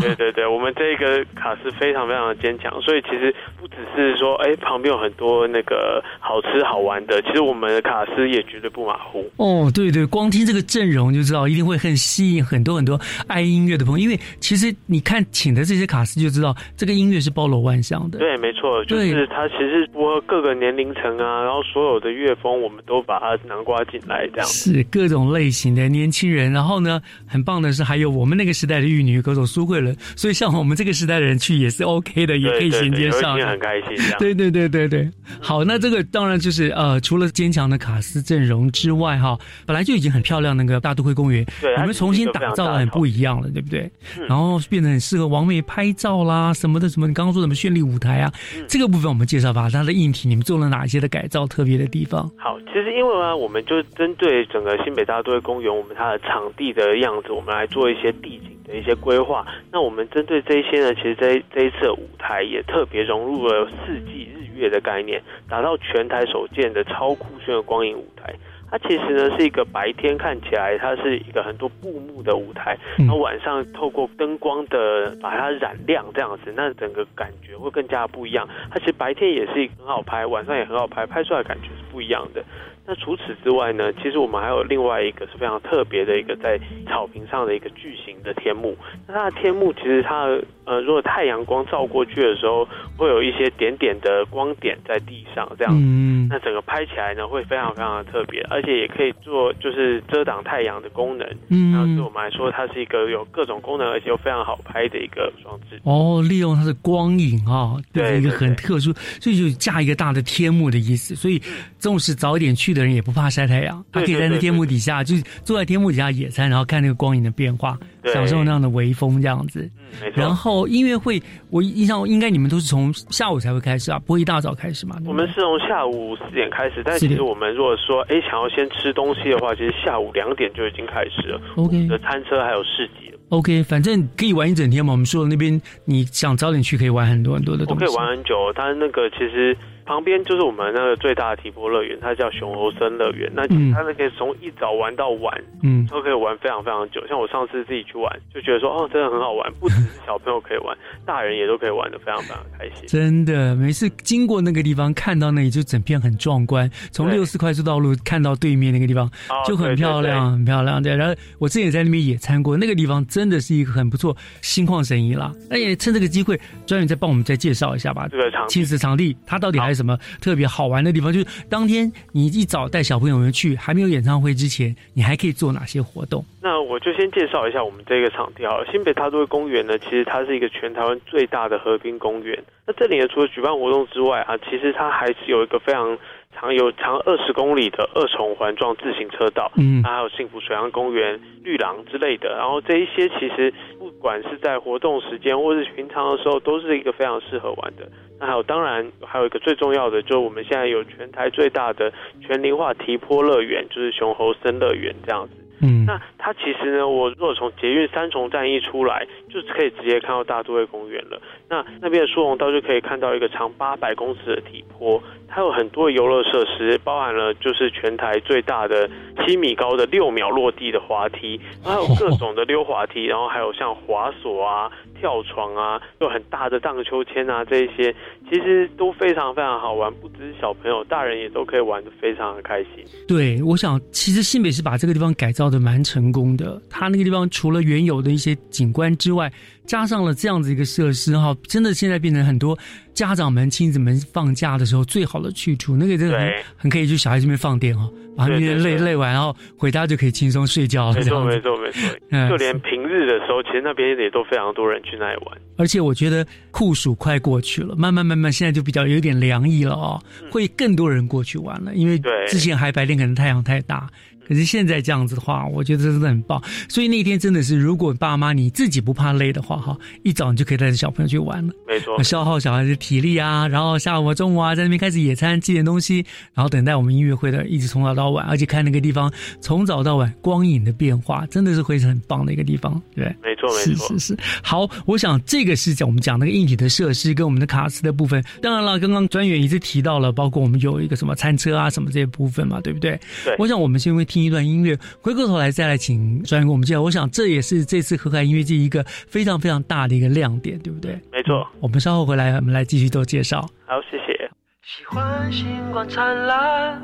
[0.00, 9.30] 对对对，我们这个卡司非常非常的坚强，所以其实不只是说，哎，旁边有很多那个好吃好玩的，其实我们的卡司也绝对不马虎。
[9.36, 18.18] 哦，对对，光听这个阵容就知道一定会很吸引很多很多爱音乐的朋友，因为其实你看请的这些卡司就知道，这个音乐是包罗万象的。
[18.18, 18.77] 对，没错。
[18.84, 26.52] 就是它其实符合各个年龄层啊，然后所有的乐风我们都把它囊括进来，这样是各种类型的年轻人。
[26.52, 33.90] 然后呢，很棒的是还有我们那个时代的玉女歌手苏慧伦，所以像我们这个时代的人去也是 OK 的，也可以衔接上，很开心。
[34.18, 35.10] 对对对对对，
[35.40, 43.90] 好，那这个当然就是呃，除了坚强的卡斯阵容之外，哈，本来就已经很漂亮那个大都会公园，对，我们重新打造的很不一样了，对不对？
[44.28, 48.32] 然后变得很适合王美拍照啦，什么的什么，你刚刚说什么绚丽舞台啊，
[48.68, 49.08] 这个部分。
[49.08, 51.46] 我们介绍吧，它的硬体你们做了哪些的改造？
[51.46, 52.30] 特别的地方？
[52.36, 59.46] 好，其实因为呢，我们就针对整个新北大都会公园，我们它的场地的样子，我们来做一些地景的一些规划。
[59.72, 68.34] 那我们针对这一些呢，其实这这一次的舞台也特别融入了四季日月的概念，打造全台首建的超酷炫的光影舞台。
[68.70, 78.48] 它其实呢是一个白天看起来它是一个很多布幕的舞台，然后晚上透过灯光的把它染亮这样子，那整个感觉会更加不一样。
[78.70, 82.44] 它其实白天也是很好拍，晚上也很好拍，拍出来感觉是不一样的。
[82.88, 88.74] 那除此之外呢，其实我们还有另外一个是非常特别的一个在草坪上的一个巨型的天幕。
[89.06, 90.24] 那它的天幕其实它
[90.64, 95.74] 呃，如果太阳光照过去的时候，会有一些点点的光点在地上这样。
[95.76, 96.26] 嗯。
[96.30, 101.26] 那整个拍起来呢，会非常非常的特别，而且也可以做就是遮挡太阳的功能。
[101.48, 101.72] 嗯。
[101.72, 105.78] 那对我们来说，它是一个有各种功能，而且又非常好拍的一个装置。
[105.84, 111.14] 哦，利用它的光影啊，对一个很特殊，所以就架一个大的天幕的意思。
[111.14, 111.40] 所以，
[111.78, 117.78] 纵使早一点去的人也不怕晒太阳，他可以在那天幕底下，就是坐在天幕底下野餐，然后看那个光影的变化，
[118.12, 119.68] 享受那样的微风这样子。
[119.78, 120.20] 嗯，没错。
[120.20, 124.96] 然后音乐会，我印象应该你们都是从下午才会开始啊，不会一大早开始嘛？
[125.06, 131.40] 我们是从下午四点开始，但其实我们如果说哎想要先吃东西的话，其实下午两点就已经开始了。
[131.56, 133.12] OK，的餐车还有市集。
[133.30, 134.92] OK，反正可以玩一整天嘛。
[134.92, 137.84] 我们说的那边，你想早点去可以玩很多很多的东西。
[137.84, 139.56] 我可以玩很久，但是那个其实。
[139.88, 143.32] 旁边就是我们那个最大的提波乐园，它叫熊猴森乐园。
[143.34, 147.00] 那它那可以从一早玩到晚，嗯，都可以玩非常非常久。
[147.08, 152.86] 像我上次自己去玩，就觉得说，哦，真的很好玩，不只是小朋友可以玩，大人也都可以玩的非常非常开心。
[152.86, 156.70] 真的，每次经过那个地方，看到那里就整片很壮观。
[156.92, 159.10] 从六四快速道路看到对面那个地方，
[159.46, 160.82] 就很漂亮，很漂亮。
[160.82, 165.32] 对，然后我自己也在那边野餐过，那个地方真的是一个很不错，心旷神怡啦。
[165.48, 168.06] 那也趁这个机会，专员再帮我们再介绍一下吧。
[168.08, 171.12] 这个场亲子场地，它到底还有什么特别好玩的地方？
[171.12, 176.24] 就是当天你一早带小朋友们去，还没有演唱会之前，你还可以做哪些活动？
[176.42, 178.56] 那我就先介绍一下我们这个场地啊。
[178.70, 182.42] 新北大都会公园呢，其实它是一个全台湾最大的河滨公园。
[182.66, 185.96] 那这里呢，除了举办活动之外啊，其实它还是有一个非常
[186.40, 192.36] 长有长二十公里的二重环状自行车道，嗯，还有幸福水岸公园、绿廊之类的。
[192.36, 197.88] 然后这一些其实不管是在活动时间或是平常的时候，都是一个非常适合玩的。
[198.20, 201.92] 那还有，当然还有一个最重要的，就是我们现在有全台最大的
[202.24, 205.34] 全龄化提坡乐园，就是熊猴森乐园这样子。
[205.60, 211.20] 嗯，那它其实呢，我如果从捷运三重站一出来，就可以直接看到大都会公园了。
[211.48, 218.88] 那那边的殊荣道就可以看到一个长八百公尺的体坡，它有很多游乐设施，包含了就是全台最大的
[219.26, 224.70] 七米高的六秒落地的滑梯，还有各种的溜滑梯，然后还有像滑索啊、
[225.00, 227.94] 跳床啊，有很大的荡秋千啊，这一些
[228.28, 232.84] 其实都非常非常好玩，不只是小朋友，大人也都可以玩的非常的开心。
[233.06, 239.32] 对，我想其实新北市把这个地方改造的蛮成功的，它那个地方除了原有的一些景观之外，
[239.68, 242.58] 加上了这样子一个设施哈，真的现在变成很多
[242.94, 245.76] 家长们、亲子们放假的时候最好的去处。
[245.76, 250.90] 那个真的很很可以去小孩这边放电哦，把他们累累完，然后回家就可以轻松睡觉。
[250.94, 252.28] 没错，没错，没错。
[252.30, 255.38] 就连平日的时候，其实那边也都非常多人去那里玩。
[255.58, 263.86] 而且我觉得酷暑快过去了，慢慢慢慢现在就比较有点凉意了哦，会更多人过去玩了，因为之前还白天可能太阳太大。
[264.28, 266.42] 可是现在这样子的话，我觉得真的很棒。
[266.68, 271.52] 所以那天真的是，如果爸妈你自己不怕累的话，哈，一早你就可以带着小朋友去玩了。
[271.66, 276.04] 没错，消耗小孩子体力啊，然后下午、中午啊，在那边开始野餐，吃点东西，
[276.34, 279.10] 然后等待我们音乐会的，一直从早到晚，而且看那个地方
[279.40, 284.18] 从早到晚光影的变化，真的是会是很棒的一个地方，对没错，没错，是是是。
[284.42, 288.22] 好，我想这个是讲我们讲那个硬体的设施跟我们的卡斯的部分。
[288.42, 292.98] 当然了，刚刚专员一直提到了，包括我们有一个什么餐车啊什么这些部分嘛，对不对？
[293.24, 293.34] 对。
[293.38, 294.78] 我想我们先会听一段音乐。
[295.00, 301.00] 回过头来再来请专员给我们介绍，我想这也是这次河海音乐季一个非常非常大的一个亮点，对不对？
[301.12, 301.46] 没错。
[301.60, 303.40] 我们稍后回来，我们来继续做介绍。
[303.66, 304.30] 好，谢谢。
[304.62, 306.82] 喜欢星光灿烂，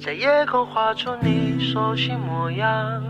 [0.00, 3.02] 在夜空画出你熟悉模样。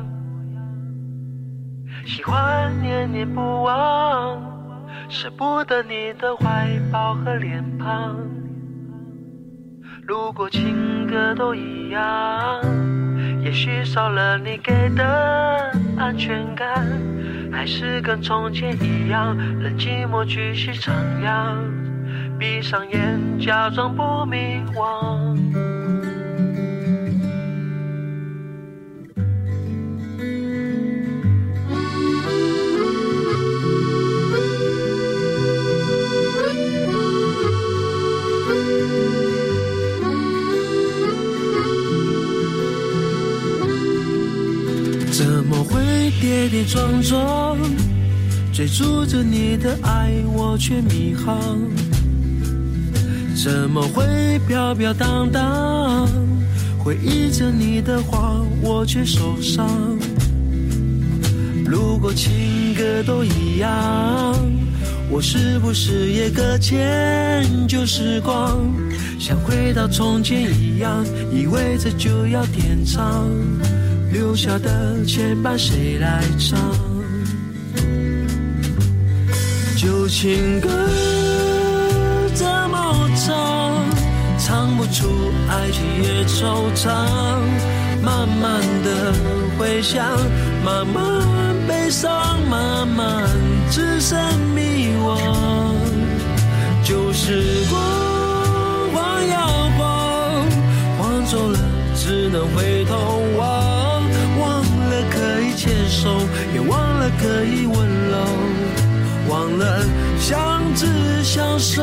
[2.07, 4.41] 喜欢念念不忘，
[5.09, 8.17] 舍不得你的怀抱和脸庞。
[10.07, 12.96] 如果情歌都一样。
[13.47, 16.85] 也许少了你给的安全感，
[17.53, 20.91] 还是跟从前一样，任寂寞继续徜
[21.23, 21.55] 徉，
[22.37, 25.66] 闭上眼假装不迷惘。
[46.27, 47.57] 跌跌撞撞，
[48.53, 51.57] 追逐着你的爱，我却迷航。
[53.37, 56.09] 怎么会飘飘荡荡，
[56.77, 59.71] 回忆着你的话，我却受伤。
[61.65, 64.35] 如果情歌都一样，
[65.09, 68.59] 我是不是也搁浅旧时光，
[69.17, 73.31] 像回到从前一样，以为这就要天长。
[74.17, 76.59] 留下的牵绊谁来唱？
[79.77, 80.71] 旧情歌
[82.33, 83.85] 怎么唱？
[84.39, 85.07] 唱不出
[85.51, 86.89] 爱情也惆怅。
[88.03, 89.13] 慢慢的
[89.59, 90.03] 回想，
[90.65, 91.05] 慢慢
[91.69, 93.29] 悲伤，慢慢
[93.71, 94.19] 只剩
[94.55, 95.21] 迷惘。
[96.83, 97.79] 旧时光
[98.95, 99.47] 晃呀
[99.77, 100.47] 晃，
[100.99, 101.59] 晃走了，
[101.95, 103.76] 只能回头望。
[105.97, 106.21] 手，
[106.53, 107.75] 也忘了可以温
[108.11, 108.17] 柔，
[109.31, 109.83] 忘了
[110.21, 110.87] 相知
[111.25, 111.83] 相守。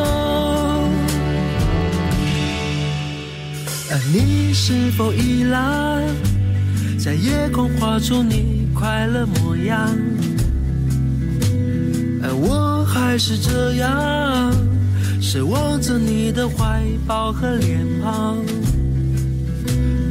[3.90, 6.04] 而你是否依然
[7.00, 9.90] 在夜空画出你快乐模样？
[12.22, 14.54] 而我还是这样，
[15.20, 18.38] 奢望着你的怀抱和脸庞。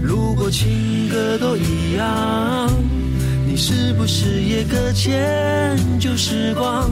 [0.03, 2.69] 如果情歌都一样。
[3.53, 6.91] 你是不是也搁浅旧时光，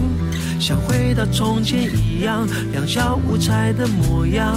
[0.61, 4.55] 像回到从前一样，两小无猜的模样，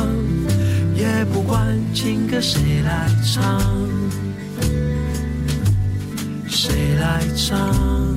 [0.97, 3.62] 也不管情歌谁来唱，
[6.45, 8.12] 谁来唱。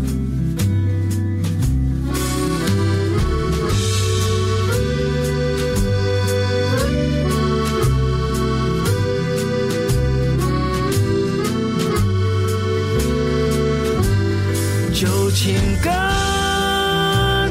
[15.36, 15.90] 情歌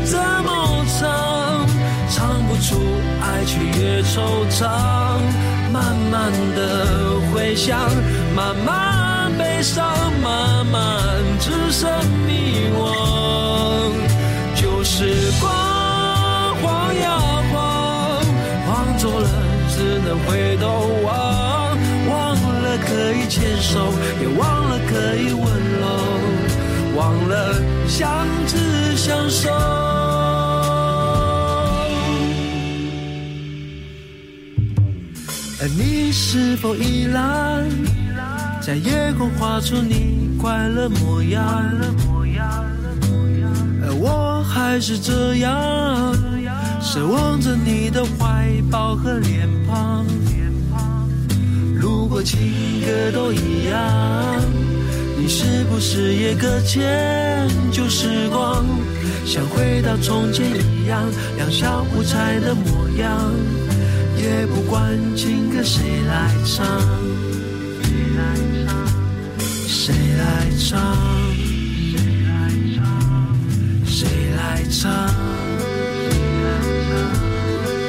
[0.06, 1.08] 怎么唱？
[2.10, 2.82] 唱不出
[3.22, 4.68] 爱，却越惆怅。
[5.72, 6.60] 慢慢的
[7.32, 7.80] 回想，
[8.36, 9.86] 慢慢悲伤，
[10.20, 10.82] 慢慢
[11.40, 11.88] 只剩
[12.26, 12.82] 迷惘。
[14.56, 15.48] 旧时光
[16.64, 17.20] 晃呀
[17.54, 18.26] 晃，
[18.66, 19.30] 晃走了，
[19.70, 20.66] 只能回头
[21.04, 21.14] 望。
[22.10, 25.44] 忘了可以牵手，也忘了可以温
[25.80, 25.86] 柔，
[26.96, 27.54] 忘了
[27.88, 29.50] 相知相守。
[35.62, 37.70] 而你是否依然
[38.62, 41.64] 在夜空画出你快乐模样？
[43.88, 46.14] 而我还是这样
[46.82, 50.06] 奢望着你的怀抱和脸庞。
[51.76, 54.42] 如果情歌都一样，
[55.26, 58.64] 你是不是也搁浅旧时光，
[59.26, 61.04] 像回到从前一样，
[61.36, 63.34] 两小无猜的模样？
[64.16, 66.64] 也不管情歌谁来唱，
[67.82, 68.88] 谁来唱，
[69.68, 70.96] 谁来唱，
[71.84, 71.98] 谁
[72.28, 72.38] 来
[72.70, 72.86] 唱。
[73.88, 74.06] 谁
[74.38, 75.10] 来唱，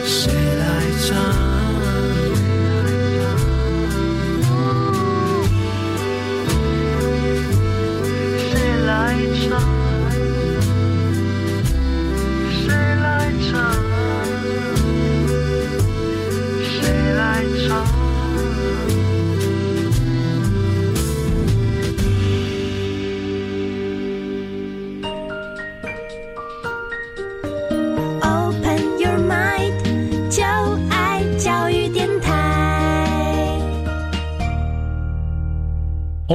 [0.07, 0.65] 谁来
[1.07, 1.46] 唱？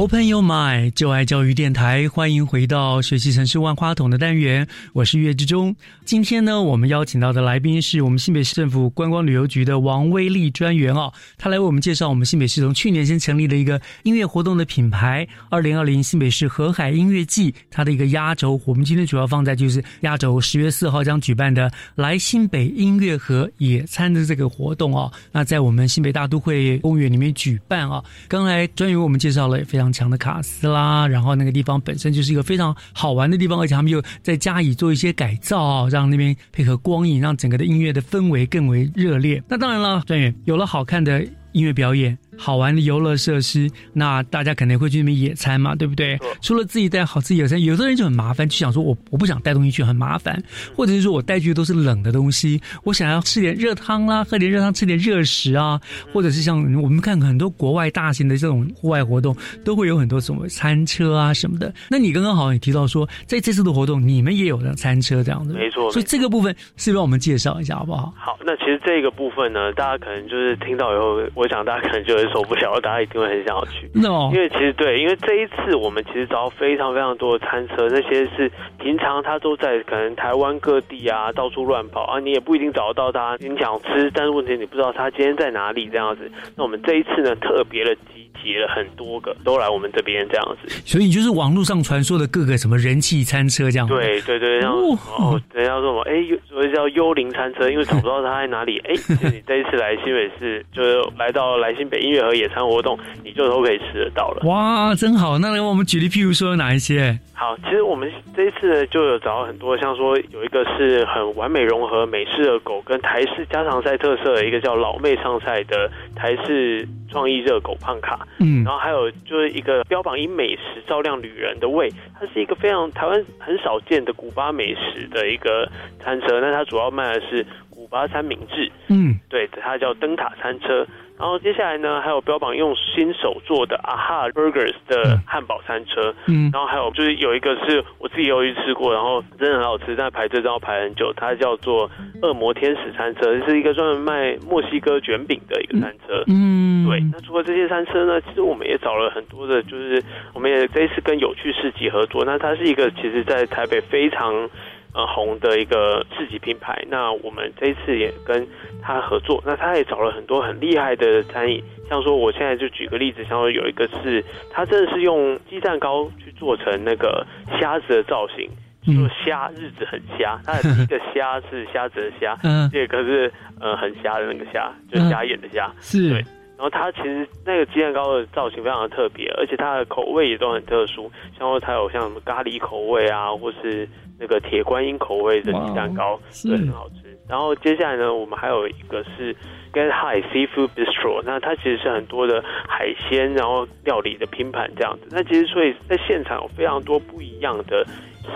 [0.01, 5.75] Open Your Mind，就爱教育电台，欢迎回到学习城市万花筒的单元，我是岳志忠。
[6.05, 18.59] 今天呢，我们邀请到的来宾是我们新北市政府观光旅游局的王威利专员哦，他来为我们介绍我们新北市从去年先成立的一个音乐活动的品牌——二零二零新北市河海音乐季，它的一个压轴。
[18.65, 25.11] 我们今天主要放在就是压轴十月四号将举办的来新北音乐和野餐的这个活动哦。
[25.31, 28.03] 那在我们新北大都会公园里面举办啊。
[28.27, 29.90] 刚才专员为我们介绍了非常。
[29.91, 39.41] 强的卡斯啦，然后那个地方本身就是一个非常好玩的地方，而且他们又在加以做一些改造，让那边配合光影，让整个的音乐的氛围更为热烈。
[39.47, 42.17] 那当然了，专员有了好看的音乐表演。
[42.37, 46.17] 好玩的游乐设施，那大家肯定会去那边野餐嘛，对不对？
[46.41, 50.41] 除了自己带好自己野餐，有的人就很麻烦，就想说我我不想带东西去，很麻烦，
[50.75, 55.79] 或者是说我带去的都是冷的东西，我想要吃点热汤啦，喝点热汤，吃点热食啊，
[56.13, 61.73] 或者是像我们看很多国外大型的这种户外活动，都会有很多什么餐车啊什么的。
[61.89, 65.91] 那你刚刚好像也提到说，在这次的活动，你们也有的餐车这样子，没错。
[65.91, 68.13] 所以这个部分是帮我们介绍一下好不好？
[68.17, 72.31] 好，那其实这个部分呢，大家可能就是听到以后，我想大家可能就会。
[72.31, 73.91] 受不小，大家一定会很想要去。
[73.93, 78.49] 因为其实对，因为这一次我们其实找到非常非常多的餐车，那些是
[78.79, 83.35] 平常他都在可能台湾各地啊到处乱跑啊，你也不一定找得到他。
[83.41, 86.31] 你想吃，但是问题你不知道他今天在哪里这样子。
[86.55, 90.69] 那我们这一次呢，特别的集结了很多个，都来我们这边这样子。
[90.85, 93.85] 所以就是网络上传说的各个什么人气餐车这样。
[93.87, 96.13] 对对对，然后哦，人家说什么哎，
[96.49, 98.79] 所以叫幽灵餐车，因为找不到他在哪里。
[98.85, 98.93] 哎，
[99.31, 102.21] 你这一次来新北市，就是来到来新北音乐。
[102.21, 104.47] 和野餐活动，你就都可以吃得到了。
[104.47, 105.39] 哇，真好！
[105.39, 107.19] 那给我们举例，譬如说有哪一些？
[107.33, 118.27] 好，其实我们这一次呢，就有找到很多，像说有一个是很完美融合美式热狗跟台式家常菜特色的一个叫老妹上菜的台式创意热狗胖卡。
[118.39, 121.89] 嗯，然后还有就是一个标榜以美食照亮旅人的胃，
[122.19, 125.67] 它是一个非常台湾很少见的古巴美食的一个
[125.99, 126.39] 餐车。
[126.39, 128.71] 那它主要卖的是古巴三明治。
[128.89, 130.85] 嗯，对，它叫灯塔餐车。
[131.21, 141.13] 然后接下来呢，还有标榜用新手做的 AHA Burgers 的汉堡餐车，嗯，然后还有就是有一个是我自己有去吃过，然后真的很好吃，但排队都要排很久。
[141.15, 141.87] 它叫做
[142.23, 146.99] 恶魔天使餐车，是一个专门卖墨西哥卷饼的一个餐车，嗯，对。
[147.13, 150.03] 那除了这些餐车呢，其实我们也找了很多的，就是
[150.33, 152.25] 我们也这一次跟有趣市集合作。
[152.25, 154.49] 那它是一个其实在台北非常。
[154.93, 158.45] 呃，红的一个自己品牌，那我们这一次也跟
[158.81, 164.21] 他合作，那他也找了很多很厉害的餐饮，像说我现在就举个例子，像说有一个是，
[164.51, 167.25] 他真的是用鸡蛋糕去做成那个
[167.57, 168.49] 虾子的造型，
[168.83, 173.31] 说虾日子很虾，它的第一个虾是虾子的虾， 嗯，这个是
[173.61, 176.09] 呃很虾的那个虾，就是虾眼的虾，是。
[176.09, 176.17] 对，
[176.57, 183.87] 然后它其实那个鸡蛋糕的造型非常的特别，而且它的口味也都很特殊，像说它有像什么咖喱口味啊，或是。
[184.21, 187.17] 那个铁观音口味的鸡蛋糕，对，很好吃。
[187.27, 189.33] 然后接下来呢，我们还有一个是
[189.73, 195.07] Get High Seafood Bistro，那它其实是很多的海鲜，然后料理的拼盘这样子。
[195.09, 197.85] 那其实所以在现场有非常多不一样的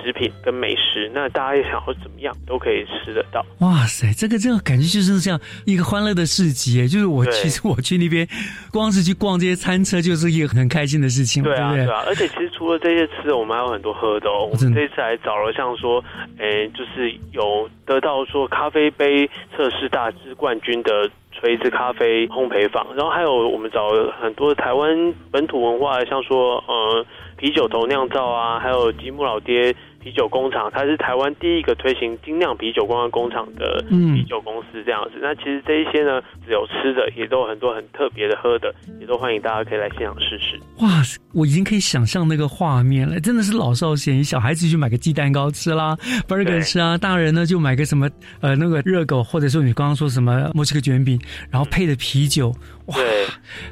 [0.02, 3.46] 食品跟美食，那大家也想要怎么样都可以吃得到。
[3.60, 8.28] 哇塞，这个这个感觉就是这样一个欢乐的市集，就是我其实我去那边，
[8.72, 12.04] 光是去逛这些餐车就是一个很开心的事情，对啊，对啊。
[12.08, 14.46] 而且其实除了这些吃的，我们还有很多喝的哦。
[14.46, 16.04] 我们这次还找了像说，
[16.38, 21.10] 哎，就是有得到说咖啡杯测试大师冠军的。
[21.38, 27.06] 垂直咖啡烘焙坊，然后还有我们找了很多台湾本土文化，像说呃
[27.38, 29.76] 啤酒头酿造啊，还有吉姆老爹。
[30.06, 35.14] 啤酒工厂，它是台湾第一个推行精酿啤酒观光工厂的啤酒公司，这样子。
[35.20, 40.60] 那其实这一些呢，只有吃的，也都有很多很特别的喝的，也都欢迎大家可以来现场试试。
[40.80, 41.02] 哇，
[41.34, 44.24] 我已经可以想象那个画面了，真的是老少咸宜。
[44.24, 45.96] 小孩子去买个鸡蛋糕吃啦
[46.28, 48.08] ，burger 吃啊，大人呢就买个什么
[48.42, 52.54] 呃那个热狗，或者说你刚刚说什么墨西哥卷饼，然后配的啤酒，
[52.86, 52.96] 哇，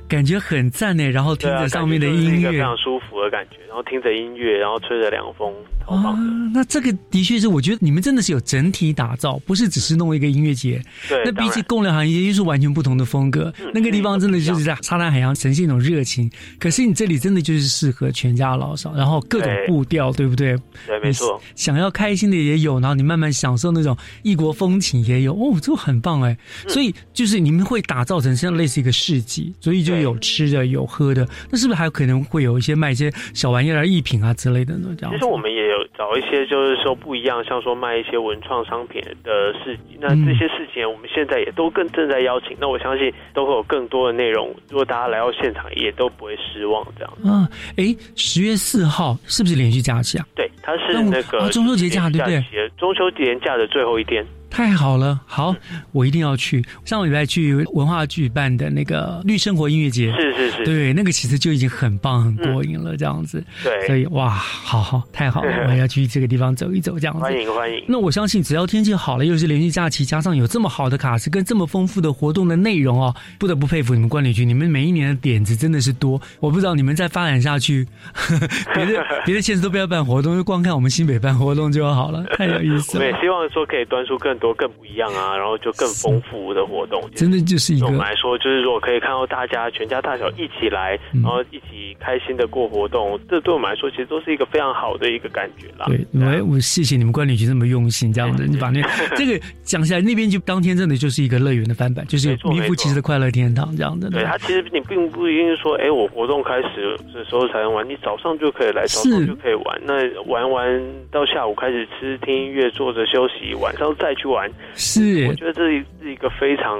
[0.09, 1.07] 感觉很赞呢。
[1.11, 3.57] 然后听着上面的音乐，非常舒服的感觉。
[3.67, 5.51] 然后听着音乐，然后吹着凉风，
[5.85, 6.51] 超棒的。
[6.53, 10.79] 那这个的确是，我觉得你们真的是有整体打造，不是只是弄一个音乐节。
[11.09, 13.51] 对，那比起共良行业又是完全不同的风格。
[13.73, 16.29] 那个地方真的就是在沙滩海洋呈现一种热情，
[16.59, 20.55] 可是你这里真的就是适合全家老少，然后各种步调，对不对？
[20.85, 21.41] 对，没错。
[21.55, 25.33] 想要开心的也有，然后你慢慢享受那种异国风情也有。
[25.33, 26.37] 哦，这很棒哎！
[26.67, 31.27] 所以就是你们会打造成像类似一个市集，所以就有吃的有喝的。
[31.49, 33.63] 那是不是还有可能会有一些卖一些小玩？
[33.63, 35.13] 意儿艺品啊之类的呢，这样。
[35.13, 39.97] 其实我们也有找一些，就是说不一样，像说卖一些文创商品的市集。
[39.99, 42.55] 那这些事情，我们现在也都更正在邀请。
[42.59, 44.53] 那我相信都会有更多的内容。
[44.69, 46.85] 如果大家来到现场，也都不会失望。
[46.97, 47.13] 这样。
[47.23, 47.47] 嗯，
[47.77, 50.25] 哎，十月四号是不是连续假期啊？
[50.35, 52.69] 对，它是那个中秋节假，对不对？
[52.77, 54.25] 中秋节假的最后一天。
[54.53, 55.55] 太好了，好，
[55.91, 56.63] 我一定要去。
[56.85, 63.43] 上个礼拜去文化举办的那个绿生活音乐节，是是是，对，那个其实就已经很棒、很过瘾了，这样子。
[63.63, 67.21] 对，所以哇，好好，太好了， 我要去这个地方走一走，这样子。
[67.21, 67.83] 欢迎欢迎。
[67.87, 76.21] 那我相信，只要天气好了，又是连续假期，加上有这么好的卡司跟这么丰富的活动的内容哦，不得不佩服你们管理局，你们每一年的点子真的是多。
[76.39, 77.87] 我不知道你们再发展下去，
[78.75, 83.03] 别的 别的县市都不要办活动，就光看我们新北办活动就好了，太有意思了。
[83.03, 84.37] 对希望说可以端出更。
[84.43, 87.85] 多更不一样啊，然后就更丰富的活动， 真的就是一个。
[87.85, 95.85] 我们来说，就是如果可以看到大家全家大小一起来，然后一起开心的过活动，这对我们来说其实都是一个非常好的一个感觉啦。
[95.87, 96.05] 对，
[96.41, 98.81] 我我谢谢你们管理局这么用心，这样子， 你把那
[99.15, 104.09] 这个讲起来，那边就当天真的就是一个乐园的翻版，就是名副其实的快乐天堂这样的。
[104.09, 109.81] 对，它其实你并不一定是说，哎，我活动开始的时候才能玩，你早上就可以来，早上就可以玩。
[109.85, 114.23] 那玩完到下午开始吃、听音乐、坐着休息，晚上再去。
[114.32, 114.32] 玩
[114.75, 116.79] 是，我觉得这是一个非常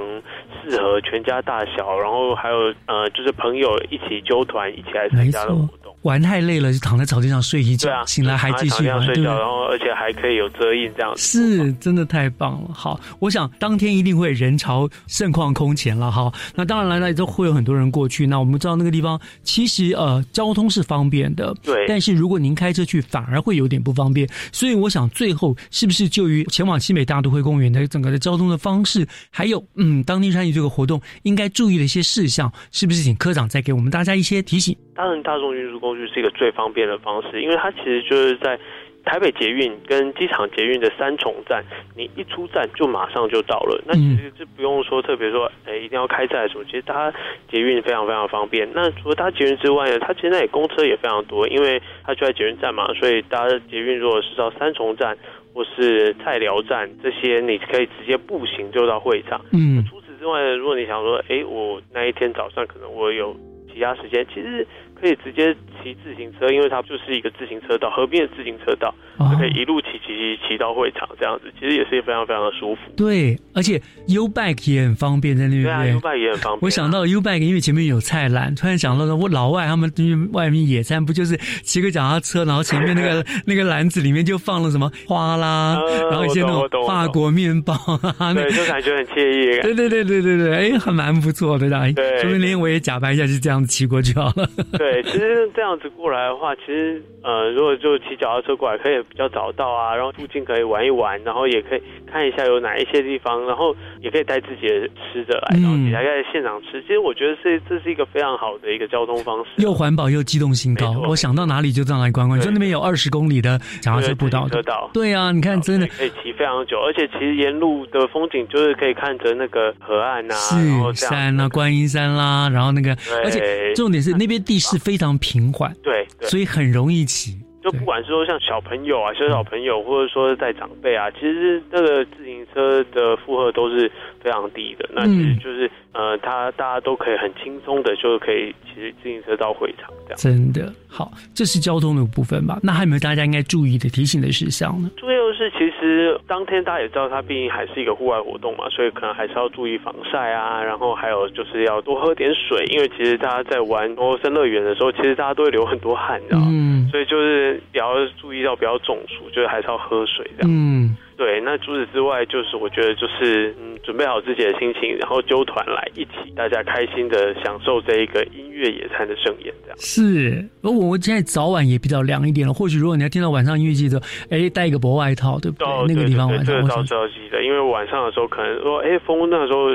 [0.62, 5.83] 适合全家大小，然后还有呃，就是朋友一起揪团一起来参加的活动。
[6.04, 12.70] 玩太累了，就躺在草地上睡一觉，醒来还继续玩，睡觉，然后而且还可以有遮荫，这样是真的太棒了。
[12.74, 16.30] 好，我想当天一定会人潮盛况空前了哈。
[16.54, 18.26] 那当然来了都会有很多人过去。
[18.26, 21.86] 那我们知道那个地方其实呃交通是方便的，对。
[21.88, 24.28] 但是如果您开车去，反而会有点不方便。
[24.52, 34.76] 所以我想最后是不是就于前往西美大都会公园的整个的交通的方式，还有嗯当天参与这个活动应该注意的一些事项，是不是请科长再给我们大家一些提醒？
[34.94, 38.58] 当然，大众运输工具是一个最方便的方式，因为它其实就是在
[39.04, 41.62] 台北捷运跟机场捷运的三重站，
[41.96, 43.80] 你一出站就马上就到了。
[43.86, 46.64] 那其实就不用说特别说，哎，一定要开站什么。
[46.64, 47.12] 其实搭
[47.48, 48.68] 捷运非常非常方便。
[48.74, 55.16] 那除了搭捷运之外呢，它其实也公车也非常多，因为它就在捷运站嘛，所以搭捷运如果是到三重站
[55.52, 59.40] 或是菜寮站这些，你可以直接步行就到会场。
[59.52, 59.84] 嗯。
[59.88, 63.36] 除此之外呢，如果你想说，哎，我那一天早上可能我有
[63.70, 64.66] 其他时间，其实。
[65.04, 72.80] 可以直接骑自行车，因为它就是一个自行车道，河边的自行车道，就可以一路骑骑骑骑到会场，这样子其实也是非常非常的舒服。
[72.96, 73.78] 对，而且
[74.08, 75.64] U bike 也很方便，在那边。
[75.64, 76.60] 对啊，U bike 也很方便。
[76.62, 85.78] 我想到 U bike，因为前面有菜篮，突然想到了我老外他们去外面野餐，不就是骑个脚踏车，然后前面那个 那个篮子里面就放了什么花啦，
[86.10, 87.74] 然后一些那种法国面包
[88.16, 89.60] 啊，对，就感觉很惬意。
[89.60, 94.48] 对对对对对对，哎，还蛮不错的，对，说不定我也假扮一下，就这样子骑过去好了。
[94.78, 94.93] 对。
[95.02, 106.80] 其实这样子过来的话，其实呃，如果就骑脚踏车过来，可以比较早到啊，然后附近可以玩一玩，然后也可以看一下有哪一些地方，然后也可以带自己的吃的来，然后你来在现场吃。
[106.82, 111.02] 其实我觉得是这是一个非常好的一个交通方式，又环保又机动性高。
[111.08, 114.46] 我想到哪里就到哪里观光，就那边有二十公里的脚踏车步道。
[114.92, 122.90] 对啊，你看真的可以骑非常久，而且其实沿路的风景就是可以看着那个河岸啊，是山啊，观音山啦，然后那个，
[123.24, 124.78] 而且重点是那边地势。
[124.84, 127.38] 非常平缓，对，所以很容易骑。
[127.64, 133.90] 就不管是说像小朋友啊、小小朋友，或者说带长辈啊，其实那个自行车的负荷都是
[134.20, 134.86] 非常低的。
[134.92, 140.18] 那其实就是呃，他大家都可以很轻松的就可以骑自行车到会场这样。
[140.18, 142.60] 真的好，这是交通的部分吧？
[142.62, 144.90] 那还有没有大家应该注意的提醒的事项呢？
[144.98, 150.62] 注意的是，其实当天大家也知道，它毕竟还是一个户外活动嘛，所以可能还是要注意防晒啊。
[150.62, 156.46] 然后还有就是要多喝点水，因为其实大家在玩欧森乐园的时候，其实大家都会流很多汗，你知道吗？
[156.50, 160.50] 嗯，所以就是也要注意到不要中暑，就是还是要喝水这样。
[160.50, 161.40] 嗯，对。
[161.40, 169.78] 那除此之外，就是我觉得就是嗯，准备好自己的心情，然后揪团来一起，大家开心的享受这一个音乐野餐的盛宴，这样。
[169.78, 172.52] 是，而我们现在早晚也比较凉一点了。
[172.52, 174.00] 或许如果你要听到晚上音乐季的，
[174.30, 175.66] 哎，带一个薄外套，对不对？
[175.66, 179.68] 哦，那个地方晚上这个倒是要记得，因为晚上的时候可能说，哎，风那时候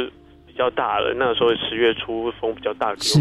[0.47, 3.19] 比较大了，那时候十月初风比较大，是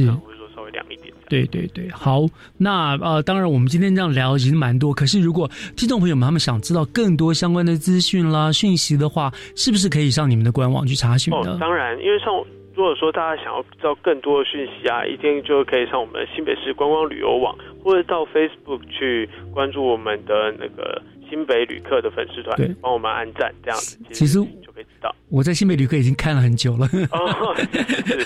[1.28, 2.26] 对对对，好，
[2.56, 11.52] 那呃，当然我们今天这样聊已经蛮多，可是如果听众朋友们他们想知道更多相关的资讯啦、讯息的话，是不是可以上你们的官网去查询呢？
[11.52, 12.26] 哦，当然，因为像
[12.74, 25.14] 如果说大家想要知道更多的讯息啊，一定就可以上我们新北市观光旅游网，或者到 Facebook 去关注我们的那个新北旅客的粉丝团对，帮我们按赞，这样子其实就可以知道。
[25.30, 27.54] 我在新北旅客已经看了很久了，哦，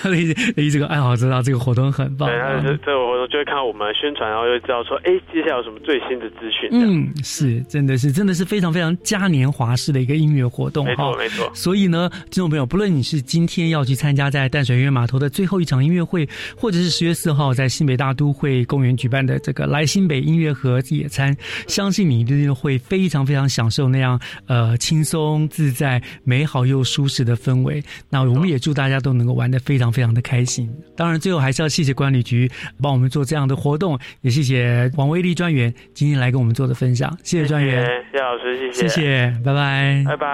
[0.09, 2.29] 离离 这个爱好知道这个活动很棒。
[2.29, 2.77] 对，。
[2.85, 6.69] 这个活动就会看到我们宣传，然后就知道说，哎，接下来有什么最新的资讯。
[6.71, 11.49] 嗯，是，真的是，真的是非常非常嘉年华式的一个音乐活动没错没错。
[11.53, 21.35] 所以呢，听众朋友，不论你是今天要去参加在淡水音乐码头的最后一场音乐会，或者是十月四号在新北大都会公园举办的这个来新北音乐盒野餐，
[21.67, 27.83] 相信你一定会非常非常享受那样呃轻松自在、美好又舒适的氛围。
[28.09, 30.69] 那我们也祝大家都能够玩得非常非常的开心。
[30.95, 32.49] 当然，最后还是要谢谢管理局
[32.81, 40.27] 帮我们做这样的活动，也谢谢王威利专员今天来跟我们做的分享，谢谢专员，谢谢老师，谢谢谢谢，拜拜，拜拜。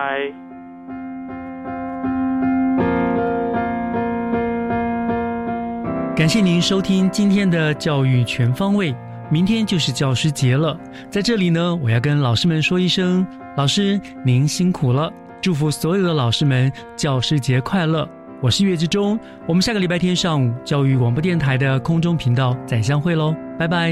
[6.16, 8.94] 感谢您收听今天的教育全方位。
[9.32, 10.76] 明天就是教师节了，
[11.12, 13.24] 在这里呢，我要跟老师们说一声，
[13.56, 18.08] 老师您辛苦了，祝福所有的老师们教师节快乐。
[18.42, 23.92] 我是岳志忠，我们下个礼拜天上午教育广播电台的空中频道再相会喽，拜拜。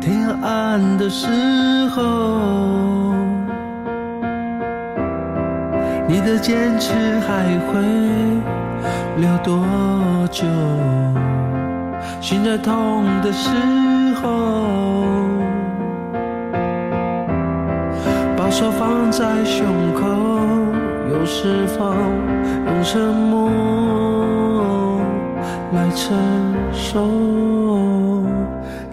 [0.00, 1.26] 天暗的时
[1.90, 3.14] 候，
[6.06, 7.80] 你的坚持还会
[9.16, 9.64] 留多
[10.30, 10.44] 久？
[12.20, 13.48] 心在痛的时
[14.22, 14.97] 候，
[18.58, 20.04] 手放在胸口，
[21.12, 21.94] 又是否
[22.66, 25.00] 用沉默
[25.72, 26.18] 来承
[26.72, 27.06] 受？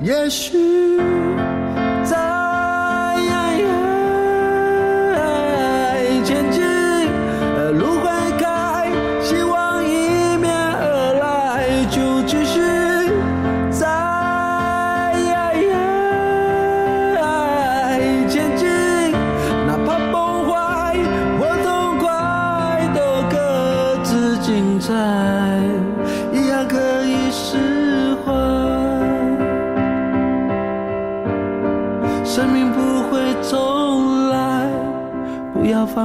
[0.02, 1.00] 也许
[2.04, 2.35] 在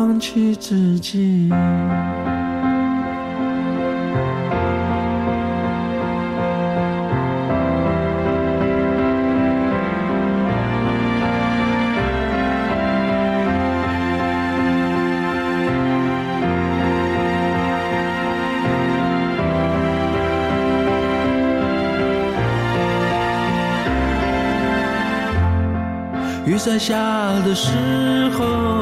[0.00, 1.50] 放弃自己。
[26.46, 26.94] 雨在下
[27.44, 28.79] 的时候，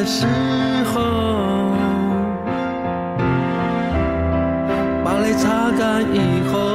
[0.00, 0.24] 的时
[0.94, 1.74] 候，
[5.04, 6.18] 把泪擦干以
[6.50, 6.69] 后，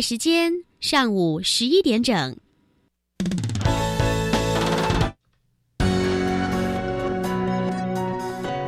[0.00, 2.36] 时间上午十一点整。